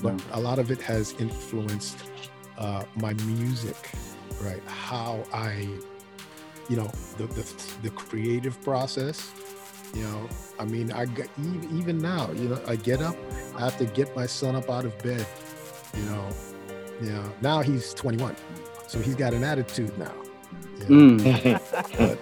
But 0.01 0.19
a 0.33 0.41
lot 0.41 0.59
of 0.59 0.71
it 0.71 0.81
has 0.81 1.13
influenced 1.19 1.99
uh, 2.57 2.85
my 2.97 3.13
music, 3.27 3.77
right? 4.41 4.63
How 4.67 5.23
I, 5.31 5.69
you 6.71 6.77
know, 6.77 6.91
the, 7.19 7.27
the 7.27 7.45
the 7.83 7.91
creative 7.91 8.59
process. 8.63 9.31
You 9.93 10.05
know, 10.05 10.29
I 10.59 10.65
mean, 10.65 10.91
I 10.91 11.05
got 11.05 11.29
even, 11.39 11.79
even 11.79 11.99
now. 11.99 12.31
You 12.33 12.49
know, 12.51 12.63
I 12.67 12.77
get 12.77 13.03
up. 13.03 13.17
I 13.57 13.61
have 13.61 13.77
to 13.77 13.85
get 13.85 14.17
my 14.17 14.25
son 14.25 14.57
up 14.57 14.71
out 14.71 14.87
of 14.87 14.97
bed. 15.03 15.27
You 15.95 16.05
know, 16.05 16.29
you 17.01 17.11
know. 17.11 17.33
Now 17.41 17.61
he's 17.63 17.95
21, 17.95 18.35
so 18.87 18.99
he's 19.01 19.15
got 19.15 19.33
an 19.35 19.45
attitude 19.45 19.97
now. 19.99 20.13
you 20.89 20.95
know. 21.17 21.51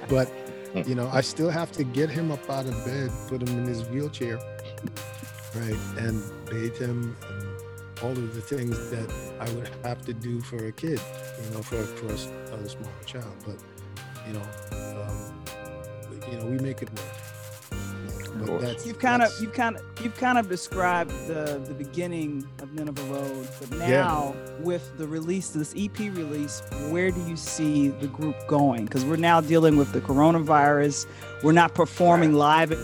but, 0.08 0.30
but 0.74 0.86
you 0.88 0.94
know, 0.94 1.08
I 1.12 1.20
still 1.22 1.50
have 1.50 1.72
to 1.72 1.84
get 1.84 2.10
him 2.10 2.30
up 2.30 2.48
out 2.50 2.66
of 2.66 2.84
bed, 2.84 3.10
put 3.28 3.42
him 3.48 3.58
in 3.58 3.64
his 3.66 3.84
wheelchair, 3.88 4.36
right, 5.54 5.76
and 5.98 6.22
bathe 6.50 6.76
him, 6.76 7.16
and 7.30 7.46
all 8.02 8.10
of 8.10 8.34
the 8.34 8.40
things 8.42 8.90
that 8.90 9.10
I 9.40 9.48
would 9.54 9.70
have 9.82 10.02
to 10.06 10.12
do 10.12 10.40
for 10.42 10.66
a 10.66 10.72
kid, 10.72 11.00
you 11.44 11.50
know, 11.54 11.62
for 11.62 11.82
for 11.82 12.06
a, 12.08 12.12
s- 12.12 12.26
a 12.52 12.68
small 12.68 12.90
child. 13.06 13.34
But 13.46 13.56
you 14.26 14.34
know, 14.34 14.42
um, 15.02 15.44
you 16.30 16.38
know, 16.38 16.46
we 16.46 16.58
make 16.58 16.82
it 16.82 16.90
work. 16.90 17.12
But 18.44 18.60
that's 18.60 18.86
You've 18.86 18.98
kind 18.98 19.22
of 19.22 19.30
you've 19.40 19.52
kind 19.52 19.76
of 19.76 19.82
you've 20.02 20.16
kind 20.16 20.38
of 20.38 20.48
described 20.48 21.10
the 21.26 21.60
the 21.66 21.74
beginning 21.74 22.46
of 22.60 22.72
Nineveh 22.74 23.02
Road, 23.12 23.48
but 23.60 23.78
Yeah. 23.78 24.02
now 24.02 24.34
with 24.60 24.96
the 24.98 25.06
release, 25.06 25.50
this 25.50 25.74
EP 25.76 25.98
release, 26.10 26.62
where 26.90 27.10
do 27.10 27.20
you 27.28 27.36
see 27.36 27.88
the 27.88 28.06
group 28.08 28.36
going? 28.48 28.84
Because 28.84 29.04
we're 29.04 29.16
now 29.16 29.40
dealing 29.40 29.76
with 29.76 29.92
the 29.92 30.00
coronavirus. 30.00 31.06
We're 31.42 31.52
not 31.52 31.74
performing 31.74 32.34
live. 32.34 32.74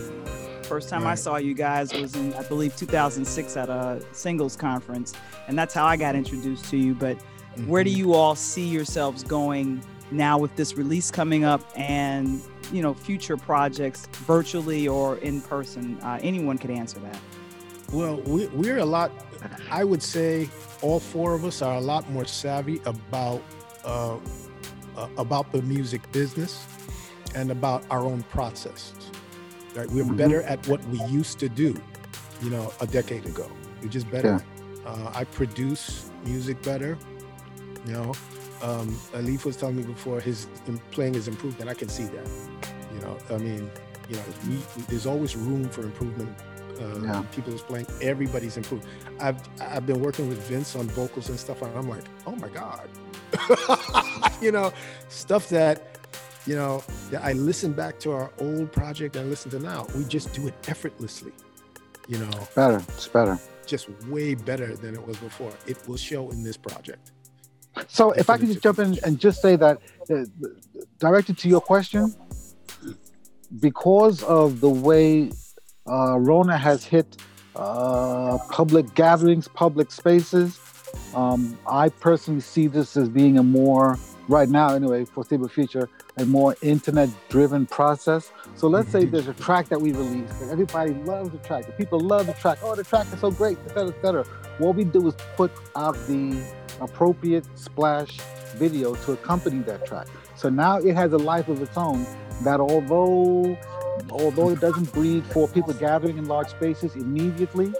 First 0.63 0.89
time 0.89 1.05
I 1.05 1.15
saw 1.15 1.35
you 1.37 1.53
guys 1.53 1.93
was 1.93 2.15
in 2.15 2.33
I 2.33 2.43
believe 2.43 2.75
2006 2.75 3.57
at 3.57 3.69
a 3.69 4.01
singles 4.13 4.55
conference, 4.55 5.13
and 5.47 5.57
that's 5.57 5.73
how 5.73 5.85
I 5.85 5.97
got 5.97 6.15
introduced 6.15 6.65
to 6.71 6.77
you. 6.77 6.95
But 6.95 7.17
where 7.67 7.83
do 7.83 7.91
Mhm. 7.91 7.97
you 7.97 8.13
all 8.13 8.35
see 8.35 8.65
yourselves 8.67 9.23
going 9.23 9.81
now 10.09 10.37
with 10.37 10.55
this 10.55 10.75
release 10.75 11.11
coming 11.11 11.43
up 11.43 11.61
and 11.75 12.41
you 12.73 12.81
know 12.81 12.93
future 12.93 13.37
projects 13.37 14.07
virtually 14.27 14.87
or 14.87 15.17
in 15.17 15.39
person 15.41 15.97
uh, 16.01 16.19
anyone 16.21 16.57
could 16.57 16.71
answer 16.71 16.99
that 17.07 17.19
Well, 17.93 18.15
we, 18.25 18.47
we're 18.47 18.79
a 18.79 18.89
lot. 18.97 19.11
I 19.69 19.83
would 19.83 20.01
say 20.01 20.49
all 20.81 20.99
four 20.99 21.35
of 21.37 21.43
us 21.45 21.61
are 21.61 21.75
a 21.77 21.85
lot 21.93 22.03
more 22.09 22.25
savvy 22.25 22.77
about 22.93 23.41
uh, 23.85 24.17
uh, 24.97 25.07
about 25.25 25.45
the 25.51 25.61
music 25.61 26.01
business 26.11 26.65
and 27.35 27.51
about 27.51 27.81
our 27.93 28.01
own 28.11 28.23
process. 28.35 28.81
Right, 29.75 29.89
we're 29.93 30.05
Mhm. 30.09 30.17
better 30.17 30.41
at 30.53 30.59
what 30.67 30.81
we 30.91 30.99
used 31.19 31.37
to 31.45 31.49
do. 31.49 31.69
You 32.41 32.49
know, 32.55 32.65
a 32.81 32.87
decade 32.87 33.25
ago, 33.33 33.45
we're 33.81 33.93
just 33.93 34.09
better. 34.09 34.35
Uh, 34.89 35.19
I 35.21 35.23
produce 35.39 36.09
music 36.25 36.57
better. 36.71 36.97
You 37.85 37.93
know, 37.93 38.11
um, 38.63 38.97
Alif 39.13 39.45
was 39.45 39.57
telling 39.57 39.75
me 39.75 39.83
before 39.83 40.19
his 40.19 40.47
playing 40.91 41.15
is 41.15 41.27
improved, 41.27 41.59
and 41.61 41.69
I 41.69 41.73
can 41.75 41.89
see 41.89 42.05
that. 42.05 42.27
You 42.93 42.99
know, 43.01 43.17
I 43.29 43.37
mean, 43.37 43.69
you 44.09 44.15
know, 44.15 44.23
we, 44.47 44.55
there's 44.87 45.05
always 45.05 45.35
room 45.35 45.69
for 45.69 45.81
improvement. 45.83 46.35
Uh, 46.81 46.99
Yeah. 47.03 47.23
People's 47.31 47.61
playing, 47.61 47.87
everybody's 48.01 48.57
improved. 48.57 48.85
I've 49.19 49.37
I've 49.61 49.85
been 49.85 50.01
working 50.01 50.27
with 50.29 50.39
Vince 50.49 50.75
on 50.75 50.87
vocals 50.89 51.29
and 51.29 51.39
stuff, 51.39 51.61
and 51.61 51.75
I'm 51.77 51.87
like, 51.89 52.03
oh 52.25 52.35
my 52.37 52.49
god, 52.49 52.89
you 54.41 54.51
know, 54.51 54.73
stuff 55.09 55.49
that. 55.49 55.89
You 56.45 56.55
know, 56.57 56.83
that 57.09 57.23
I 57.23 57.31
listen 57.31 57.71
back 57.71 57.99
to 57.99 58.11
our 58.11 58.29
old 58.37 58.69
project 58.73 59.15
and 59.15 59.29
listen 59.29 59.49
to 59.51 59.59
now. 59.59 59.87
We 59.95 60.03
just 60.03 60.33
do 60.33 60.45
it 60.49 60.53
effortlessly. 60.67 61.31
You 62.09 62.17
know, 62.17 62.31
Better. 62.53 62.81
It's 62.89 63.07
better. 63.07 63.39
just 63.65 63.87
way 64.07 64.35
better 64.35 64.75
than 64.75 64.93
it 64.93 65.07
was 65.07 65.15
before. 65.15 65.53
It 65.67 65.77
will 65.87 65.95
show 65.95 66.31
in 66.31 66.43
this 66.43 66.57
project. 66.57 67.13
So 67.87 68.11
if 68.11 68.29
I 68.29 68.37
could 68.37 68.47
just 68.47 68.61
jump 68.61 68.79
in 68.79 68.97
and 69.05 69.19
just 69.19 69.41
say 69.41 69.55
that, 69.55 69.79
uh, 70.09 70.25
directed 70.99 71.37
to 71.39 71.49
your 71.49 71.61
question, 71.61 72.13
because 73.59 74.23
of 74.23 74.61
the 74.61 74.69
way 74.69 75.31
uh, 75.87 76.17
Rona 76.19 76.57
has 76.57 76.83
hit 76.85 77.17
uh, 77.55 78.37
public 78.49 78.93
gatherings, 78.95 79.47
public 79.47 79.91
spaces, 79.91 80.59
um, 81.15 81.57
I 81.67 81.89
personally 81.89 82.41
see 82.41 82.67
this 82.67 82.97
as 82.97 83.09
being 83.09 83.37
a 83.37 83.43
more, 83.43 83.97
right 84.27 84.49
now 84.49 84.73
anyway, 84.73 85.05
foreseeable 85.05 85.47
future, 85.47 85.89
a 86.17 86.25
more 86.25 86.55
internet-driven 86.61 87.67
process. 87.67 88.31
So 88.55 88.67
let's 88.67 88.91
say 88.91 89.05
there's 89.05 89.27
a 89.27 89.33
track 89.33 89.69
that 89.69 89.81
we 89.81 89.91
released 89.91 90.41
and 90.41 90.51
everybody 90.51 90.93
loves 90.93 91.31
the 91.31 91.39
track. 91.39 91.65
The 91.65 91.71
people 91.73 91.99
love 91.99 92.27
the 92.27 92.33
track. 92.33 92.59
Oh, 92.63 92.75
the 92.75 92.83
track 92.83 93.11
is 93.13 93.19
so 93.19 93.31
great, 93.31 93.57
et 93.65 93.69
cetera, 93.69 93.89
et 93.89 94.01
cetera. 94.01 94.23
What 94.59 94.75
we 94.75 94.83
do 94.83 95.07
is 95.07 95.15
put 95.35 95.51
out 95.75 95.95
the 96.07 96.43
appropriate 96.83 97.45
splash 97.57 98.19
video 98.55 98.95
to 98.95 99.13
accompany 99.13 99.59
that 99.63 99.85
track. 99.85 100.07
So 100.35 100.49
now 100.49 100.77
it 100.77 100.95
has 100.95 101.13
a 101.13 101.17
life 101.17 101.47
of 101.47 101.61
its 101.61 101.77
own 101.77 102.05
that 102.43 102.59
although 102.59 103.57
although 104.09 104.49
it 104.49 104.59
doesn't 104.59 104.91
breed 104.91 105.23
for 105.25 105.47
people 105.47 105.73
gathering 105.73 106.17
in 106.17 106.25
large 106.25 106.49
spaces 106.49 106.95
immediately, 106.95 107.73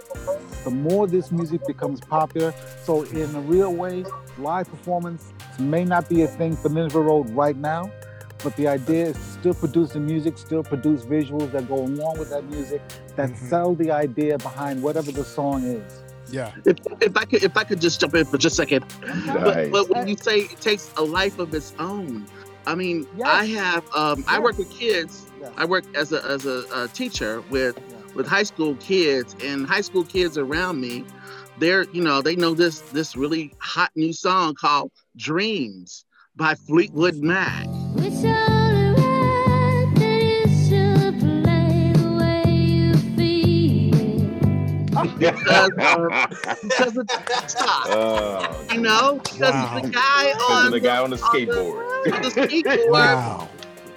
the 0.64 0.70
more 0.70 1.06
this 1.06 1.30
music 1.30 1.66
becomes 1.66 2.00
popular. 2.00 2.54
So 2.82 3.02
in 3.02 3.34
a 3.34 3.40
real 3.40 3.74
way, 3.74 4.04
live 4.38 4.68
performance 4.68 5.32
may 5.58 5.84
not 5.84 6.08
be 6.08 6.22
a 6.22 6.28
thing 6.28 6.56
for 6.56 6.68
Nineveh 6.68 7.00
Road 7.00 7.28
right 7.30 7.56
now, 7.56 7.90
but 8.42 8.56
the 8.56 8.68
idea 8.68 9.06
is 9.06 9.16
to 9.16 9.22
still 9.22 9.54
produce 9.54 9.92
the 9.92 10.00
music, 10.00 10.38
still 10.38 10.62
produce 10.62 11.02
visuals 11.02 11.50
that 11.52 11.68
go 11.68 11.76
along 11.76 12.18
with 12.18 12.30
that 12.30 12.44
music, 12.44 12.80
that 13.16 13.30
Mhm. 13.30 13.48
sell 13.48 13.74
the 13.74 13.90
idea 13.90 14.38
behind 14.38 14.82
whatever 14.82 15.10
the 15.12 15.24
song 15.24 15.64
is. 15.64 16.03
Yeah. 16.30 16.52
If, 16.64 16.76
if 17.00 17.16
I 17.16 17.24
could, 17.24 17.42
if 17.42 17.56
I 17.56 17.64
could 17.64 17.80
just 17.80 18.00
jump 18.00 18.14
in 18.14 18.24
for 18.24 18.38
just 18.38 18.54
a 18.54 18.62
second, 18.62 18.84
but, 19.00 19.26
Nice. 19.26 19.68
but 19.70 19.88
when 19.90 20.08
you 20.08 20.16
say 20.16 20.40
it 20.40 20.60
takes 20.60 20.90
a 20.96 21.02
life 21.02 21.38
of 21.38 21.52
its 21.54 21.74
own, 21.78 22.26
I 22.66 22.74
mean, 22.74 23.06
I 23.24 23.44
have, 23.46 23.84
um, 23.94 24.24
I 24.26 24.38
work 24.38 24.56
with 24.58 24.70
kids. 24.70 25.26
Yeah. 25.40 25.50
I 25.56 25.64
work 25.66 25.84
as 25.94 26.12
a 26.12 26.24
as 26.24 26.46
a, 26.46 26.64
a 26.74 26.88
teacher 26.88 27.42
with 27.50 27.76
Yeah. 27.90 27.96
with 28.14 28.26
high 28.26 28.42
school 28.44 28.74
kids, 28.76 29.36
and 29.44 29.66
high 29.66 29.82
school 29.82 30.04
kids 30.04 30.38
around 30.38 30.80
me, 30.80 31.04
they're 31.58 31.84
you 31.92 32.02
know 32.02 32.22
they 32.22 32.36
know 32.36 32.54
this 32.54 32.80
this 32.92 33.14
really 33.16 33.52
hot 33.58 33.90
new 33.94 34.12
song 34.14 34.54
called 34.54 34.90
"Dreams" 35.16 36.06
by 36.36 36.54
Fleetwood 36.54 37.16
Mac. 37.16 37.66
Because, 45.18 45.70
uh, 45.78 46.26
because 46.62 46.96
of 46.96 47.06
TikTok. 47.26 47.86
Oh, 47.88 48.66
You 48.72 48.80
know, 48.80 49.20
because 49.22 49.40
Wow. 49.54 49.80
the 49.82 49.88
guy 49.88 50.32
on 50.50 50.66
of 50.66 50.72
the 50.72 50.80
guy 50.80 50.98
on 50.98 51.10
the 51.10 51.16
on 51.22 51.32
the- 51.32 51.38
skateboard. 51.46 52.12
on 52.14 52.22
the 52.22 52.28
skateboard 52.30 52.90
Wow. 52.90 53.48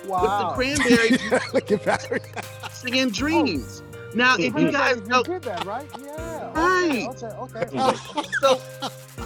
with 0.01 0.03
the 0.03 0.09
Wow. 0.09 0.53
cranberries 0.55 1.31
Look 1.53 1.71
at 1.71 1.83
Valarie. 1.83 2.71
singing 2.71 3.09
"Dreams." 3.09 3.83
Now, 4.13 4.35
if 4.37 4.55
you 4.55 4.71
guys 4.71 4.97
you 4.97 5.07
know, 5.07 5.21
did 5.23 5.41
that, 5.43 5.65
right? 5.65 5.85
Yeah. 6.01 6.51
Right. 6.53 7.07
Okay, 7.09 7.25
okay, 7.27 7.77
okay. 7.77 7.97
so 8.41 8.59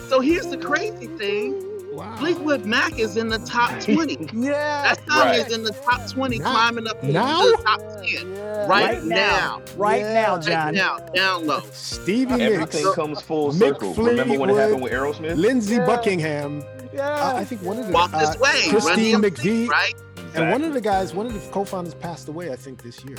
so 0.09 0.19
here's 0.21 0.47
the 0.47 0.57
crazy 0.57 1.05
thing: 1.07 1.70
Wow. 1.91 2.15
Fleetwood 2.17 2.65
Mac 2.65 2.97
is 2.99 3.17
in 3.17 3.27
the 3.29 3.39
top 3.39 3.79
20. 3.81 4.29
Yeah. 4.33 4.51
That 4.83 4.97
song 5.07 5.17
Right. 5.19 5.39
is 5.45 5.53
in 5.53 5.63
the 5.63 5.71
top 5.73 6.07
20, 6.09 6.39
Now- 6.39 6.51
climbing 6.51 6.87
up 6.87 7.01
into 7.01 7.13
now? 7.13 7.41
the 7.45 7.57
top 7.63 7.79
10 8.01 8.33
Yeah. 8.35 8.67
right, 8.67 8.67
Right 8.67 9.03
now. 9.03 9.15
now. 9.15 9.61
right 9.75 9.99
Yeah. 10.01 10.13
now 10.13 10.35
Right 10.35 10.43
john 10.45 10.73
now, 10.75 10.97
download. 11.15 11.73
Stevie 11.73 12.35
Nicks, 12.35 12.53
Everything 12.53 12.93
comes 12.93 13.21
full 13.21 13.51
Mick 13.51 13.59
circle. 13.59 13.93
Remember 13.95 14.37
when 14.39 14.49
it 14.49 14.55
happened 14.55 14.81
with 14.81 14.91
Fleetwood, 14.91 15.15
Aerosmith? 15.15 15.37
Lindsey 15.37 15.75
Yeah. 15.75 15.85
Buckingham. 15.85 16.63
Yeah. 16.93 17.07
Uh, 17.09 17.33
I 17.37 17.45
think 17.45 17.61
one 17.61 17.77
of 17.79 17.87
the 17.87 17.93
Walk 17.93 18.13
uh, 18.13 18.19
this 18.19 18.37
way, 18.39 18.67
Christine 18.69 19.21
McVie, 19.21 19.67
right? 19.69 19.93
And 20.35 20.51
one 20.51 20.63
of 20.63 20.73
the 20.73 20.81
guys, 20.81 21.13
one 21.13 21.25
of 21.25 21.33
the 21.33 21.39
co-founders 21.51 21.93
passed 21.95 22.27
away. 22.27 22.51
I 22.51 22.55
think 22.55 22.81
this 22.83 23.03
year. 23.05 23.17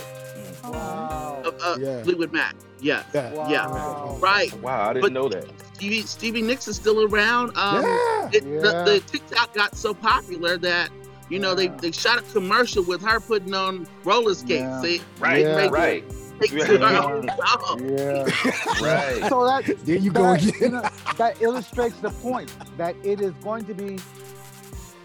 Wow. 0.65 1.43
Uh, 1.45 1.51
uh, 1.63 1.77
Yeah. 1.79 2.03
Fleetwood 2.03 2.33
Mac. 2.33 2.55
Yeah. 2.81 3.03
Yeah. 3.15 3.33
Wow. 3.69 4.19
Right. 4.21 4.53
Wow, 4.63 4.89
I 4.91 4.93
didn't 4.95 5.03
But- 5.03 5.13
know 5.13 5.29
that. 5.29 5.45
Stevie 5.75 6.03
Stevie 6.03 6.43
Nicks 6.43 6.69
is 6.69 6.77
still 6.77 7.03
around. 7.13 7.57
Um, 7.57 7.83
yeah. 7.83 8.29
it, 8.33 8.45
Yeah. 8.45 8.61
the, 8.61 8.85
the 8.85 9.01
TikTok 9.07 9.55
got 9.55 9.77
so 9.77 9.93
popular 9.95 10.57
that 10.59 10.91
you 11.29 11.39
know 11.39 11.55
they, 11.55 11.65
Yeah. 11.65 11.77
they 11.81 11.91
shot 11.93 12.19
a 12.19 12.23
commercial 12.33 12.85
with 12.85 13.03
her 13.03 13.19
putting 13.21 13.55
on 13.55 13.87
roller 14.05 14.35
skates. 14.35 14.63
Yeah. 14.63 14.81
See, 14.83 15.01
Right, 15.19 15.41
Yeah. 15.43 15.57
They- 15.57 15.69
right, 15.69 16.05
they 16.39 16.47
took 16.47 16.81
her 16.81 17.03
own 17.03 17.29
song. 17.29 17.89
Yeah. 17.89 18.25
right. 18.83 19.29
So 19.29 19.45
that 19.47 19.65
There 19.85 19.97
you 19.97 20.13
go 20.13 20.23
that, 20.23 20.43
you 20.43 20.51
again. 20.51 20.73
know, 20.73 20.89
that 21.17 21.41
illustrates 21.43 21.97
the 21.97 22.11
point 22.11 22.53
that 22.77 22.95
it 23.03 23.21
is 23.21 23.33
going 23.43 23.65
to 23.67 23.75
be 23.75 23.99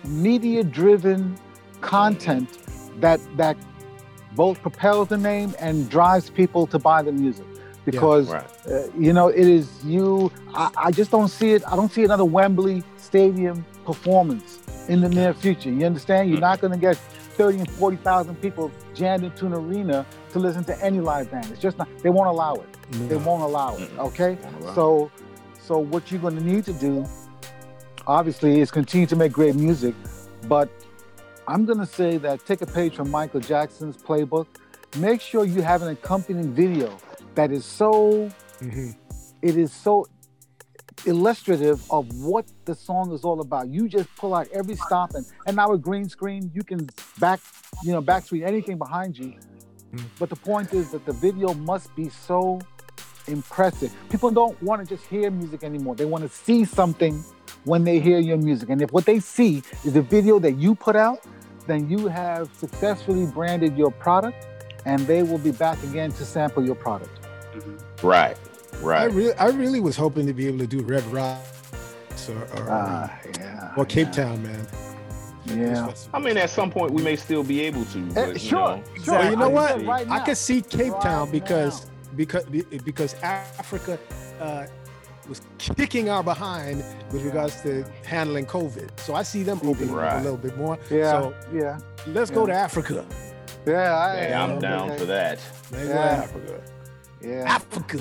media 0.06 0.64
driven 0.64 1.38
content 1.82 2.58
that 3.00 3.20
that 3.38 3.58
both 4.36 4.62
propels 4.62 5.08
the 5.08 5.18
name 5.18 5.54
and 5.60 5.90
drives 5.90 6.30
people 6.30 6.68
to 6.68 6.80
buy 6.80 7.02
the 7.02 7.12
music. 7.12 7.46
Because 7.86 8.30
Right. 8.30 8.46
uh, 8.70 8.88
you 8.98 9.14
know 9.14 9.30
it 9.30 9.48
is 9.48 9.84
you 9.86 10.32
I, 10.54 10.70
I 10.76 10.92
just 10.92 11.10
don't 11.10 11.30
see 11.30 11.52
it 11.54 11.64
i 11.72 11.76
don't 11.76 11.92
see 11.92 12.04
another 12.04 12.26
wembley 12.26 12.84
stadium 12.98 13.66
performance 13.86 14.60
in 14.90 15.00
the 15.02 15.10
near 15.10 15.34
future. 15.34 15.70
You 15.70 15.86
understand? 15.86 16.30
You're 16.30 16.40
not 16.42 16.60
going 16.62 16.74
to 16.74 16.80
get 16.80 16.98
30 16.98 17.60
and 17.60 17.72
40,000 17.72 18.36
people 18.42 18.72
jammed 18.94 19.24
into 19.24 19.46
an 19.46 19.54
arena 19.54 20.06
to 20.32 20.40
listen 20.40 20.64
to 20.66 20.84
any 20.84 21.00
live 21.00 21.30
band. 21.32 21.46
It's 21.52 21.62
just 21.62 21.78
not 21.78 21.88
they 22.04 22.10
won't 22.10 22.28
allow 22.28 22.56
it. 22.56 22.68
They 23.10 23.16
won't 23.16 23.44
allow 23.44 23.76
it 23.78 23.90
okay? 24.00 24.38
So 24.76 25.10
so 25.60 25.78
what 25.80 26.12
you're 26.12 26.22
going 26.22 26.36
to 26.38 26.44
need 26.44 26.66
to 26.66 26.74
do 26.74 27.06
obviously 28.06 28.60
is 28.62 28.72
continue 28.72 29.08
to 29.08 29.16
make 29.16 29.32
great 29.32 29.56
music 29.56 29.94
but 30.48 30.70
i'm 31.48 31.66
going 31.66 31.77
to 31.80 31.86
say 31.86 32.18
that 32.18 32.46
take 32.46 32.62
a 32.62 32.66
page 32.66 32.96
from 32.96 33.10
michael 33.10 33.39
jackson's 33.39 33.98
playbook 33.98 34.48
make 34.98 35.22
sure 35.22 35.46
you 35.46 35.62
have 35.62 35.82
an 35.82 35.89
accompanying 35.89 36.54
video 36.54 36.98
that 37.36 37.51
is 37.51 37.66
so 37.66 38.30
Mhm. 38.62 38.96
it 39.42 39.56
is 39.58 39.72
so 39.72 40.06
illustrative 41.06 41.80
of 41.92 42.08
what 42.22 42.46
the 42.66 42.74
song 42.74 43.12
is 43.13 43.24
all 43.24 43.39
about. 43.39 43.68
You 43.70 43.88
just 43.88 44.10
pull 44.16 44.34
out 44.34 44.48
every 44.51 44.75
stop 44.75 45.13
and 45.13 45.25
and 45.46 45.56
now 45.56 45.70
with 45.70 45.82
green 45.82 46.10
screen, 46.10 46.50
you 46.56 46.63
can 46.63 46.89
back, 47.20 47.39
you 47.84 47.92
know, 47.92 48.01
back 48.01 48.25
screen 48.25 48.44
anything 48.44 48.77
behind 48.80 49.18
you. 49.18 49.36
Mm. 49.94 50.04
But 50.20 50.30
the 50.30 50.36
point 50.36 50.74
is 50.74 50.89
that 50.92 51.06
the 51.06 51.13
video 51.13 51.54
must 51.54 51.96
be 51.96 52.10
so 52.10 52.60
impressive. 53.27 53.94
People 54.10 54.32
don't 54.32 54.60
want 54.63 54.82
to 54.82 54.88
just 54.96 55.08
hear 55.08 55.30
music 55.30 55.63
anymore. 55.63 55.96
They 55.96 56.06
want 56.06 56.24
to 56.24 56.30
see 56.30 56.66
something 56.66 57.24
when 57.66 57.84
they 57.84 58.00
hear 58.00 58.20
your 58.20 58.38
music. 58.38 58.70
And 58.70 58.82
if 58.82 58.92
what 58.92 59.06
they 59.06 59.20
see 59.20 59.64
is 59.84 59.96
a 59.96 60.02
video 60.02 60.40
that 60.40 60.54
you 60.54 60.76
put 60.76 60.96
out, 60.96 61.20
then 61.68 61.90
you 61.90 62.08
have 62.08 62.50
successfully 62.58 63.26
branded 63.26 63.78
your 63.78 63.92
product 63.92 64.48
and 64.86 65.00
they 65.08 65.22
will 65.24 65.38
be 65.38 65.52
back 65.52 65.82
again 65.84 66.12
to 66.14 66.24
sample 66.26 66.64
your 66.66 66.76
product. 66.76 67.12
Right. 68.04 68.38
I 68.74 68.78
Right. 68.86 69.12
really, 69.12 69.34
I 69.34 69.48
really 69.50 69.80
was 69.80 69.96
hoping 69.98 70.28
to 70.28 70.34
be 70.34 70.48
able 70.48 70.60
to 70.60 70.68
do 70.68 70.82
Red 70.82 71.04
Rock 71.06 71.40
or, 72.30 72.36
or, 72.36 72.68
Ah, 72.70 73.20
yeah. 73.40 73.74
or 73.76 73.86
Cape 73.86 74.12
Town, 74.12 74.42
man. 74.44 74.68
Yeah. 75.46 75.92
I 76.14 76.20
mean, 76.20 76.38
at 76.38 76.50
some 76.50 76.70
point 76.70 76.92
we 76.92 77.02
may 77.02 77.16
still 77.16 77.44
be 77.44 77.62
able 77.62 77.86
to. 77.86 78.00
Eh, 78.00 78.12
But, 78.14 78.34
you 78.34 78.40
sure, 78.40 78.60
know, 78.78 78.84
sure. 79.04 79.14
Well, 79.20 79.32
you 79.32 79.38
know 79.38 79.50
what? 79.50 79.86
right 79.86 80.06
I 80.10 80.18
now. 80.20 80.26
could 80.26 80.38
see 80.38 80.62
Cape 80.62 80.92
Right 80.94 81.02
Town 81.02 81.32
because 81.32 81.86
now. 81.86 81.92
because 82.18 82.44
because 82.84 83.16
Africa 83.24 83.98
uh, 84.42 84.68
was 85.28 85.42
kicking 85.58 86.10
our 86.10 86.24
behind 86.24 86.84
with 87.12 87.24
regards 87.24 87.62
to 87.62 87.84
handling 88.06 88.46
COVID. 88.46 89.00
So 89.00 89.14
I 89.16 89.24
see 89.24 89.44
them 89.44 89.60
opening 89.64 89.98
up 89.98 90.20
a 90.20 90.24
little 90.24 90.38
bit 90.38 90.58
more. 90.58 90.78
Yeah, 90.90 91.12
So 91.12 91.36
yeah, 91.54 91.80
let's 92.08 92.32
go 92.32 92.46
to 92.46 92.54
Africa. 92.54 93.06
yeah. 93.66 93.96
I, 93.98 94.16
hey, 94.18 94.34
I'm 94.34 94.60
down 94.60 94.90
okay. 94.92 95.00
for 95.00 95.06
that. 95.06 95.40
Let's 95.72 95.88
go 95.88 95.94
to 95.94 96.00
Yeah. 96.00 96.24
Africa. 96.24 96.62
Yeah, 97.22 97.44
Africa. 97.48 98.00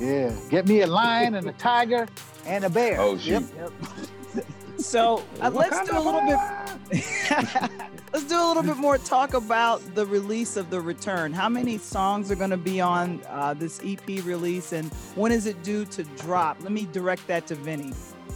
yeah. 0.00 0.32
Get 0.50 0.66
me 0.68 0.82
a 0.82 0.86
lion 0.86 1.34
and 1.34 1.48
a 1.48 1.52
tiger 1.52 2.06
and 2.44 2.64
a 2.64 2.70
bear. 2.70 3.00
Oh, 3.00 3.14
Yep, 3.14 3.42
shoot. 3.42 3.54
yep. 3.56 3.72
So 4.78 5.22
uh, 5.40 5.50
let's 5.50 5.88
do 5.88 5.96
a 5.96 6.00
little 6.00 6.20
bit. 6.22 7.00
let's 8.16 8.28
do 8.28 8.42
a 8.42 8.48
little 8.48 8.62
bit 8.62 8.78
more 8.78 8.96
talk 8.96 9.34
about 9.34 9.94
the 9.94 10.06
release 10.06 10.56
of 10.56 10.70
the 10.70 10.80
return. 10.80 11.34
How 11.34 11.50
many 11.50 11.76
songs 11.76 12.30
are 12.30 12.34
going 12.34 12.48
to 12.48 12.56
be 12.56 12.80
on 12.80 13.20
uh, 13.28 13.52
this 13.52 13.78
EP 13.84 14.08
release, 14.24 14.72
and 14.72 14.90
when 15.16 15.32
is 15.32 15.44
it 15.44 15.62
due 15.62 15.84
to 15.84 16.02
drop? 16.02 16.56
Let 16.62 16.72
me 16.72 16.88
direct 16.92 17.26
that 17.26 17.46
to 17.48 17.54
Vinny. 17.54 17.92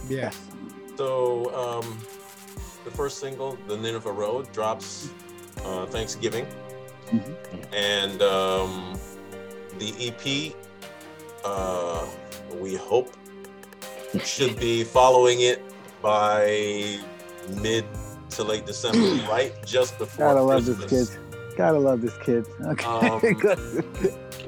Yeah. 0.07 0.29
So 0.97 1.51
um, 1.55 1.97
the 2.85 2.91
first 2.91 3.17
single, 3.17 3.57
"The 3.67 3.75
Nineveh 3.75 4.11
Road," 4.11 4.51
drops 4.51 5.09
uh, 5.65 5.87
Thanksgiving, 5.87 6.45
and 7.73 8.21
um, 8.21 8.99
the 9.79 9.95
EP, 9.97 10.53
uh, 11.43 12.05
we 12.59 12.75
hope, 12.75 13.15
should 14.23 14.59
be 14.59 14.83
following 14.83 15.41
it 15.41 15.59
by 16.03 16.99
mid 17.49 17.83
to 18.31 18.43
late 18.43 18.65
December, 18.65 19.23
right 19.29 19.53
just 19.65 19.97
before 19.97 20.27
Gotta 20.27 20.41
love 20.41 20.65
Christmas. 20.65 20.89
this 20.89 21.09
kid. 21.09 21.57
Gotta 21.57 21.79
love 21.79 22.01
this 22.01 22.17
kid. 22.17 22.45
Okay. 22.65 22.85
Um, 22.85 23.19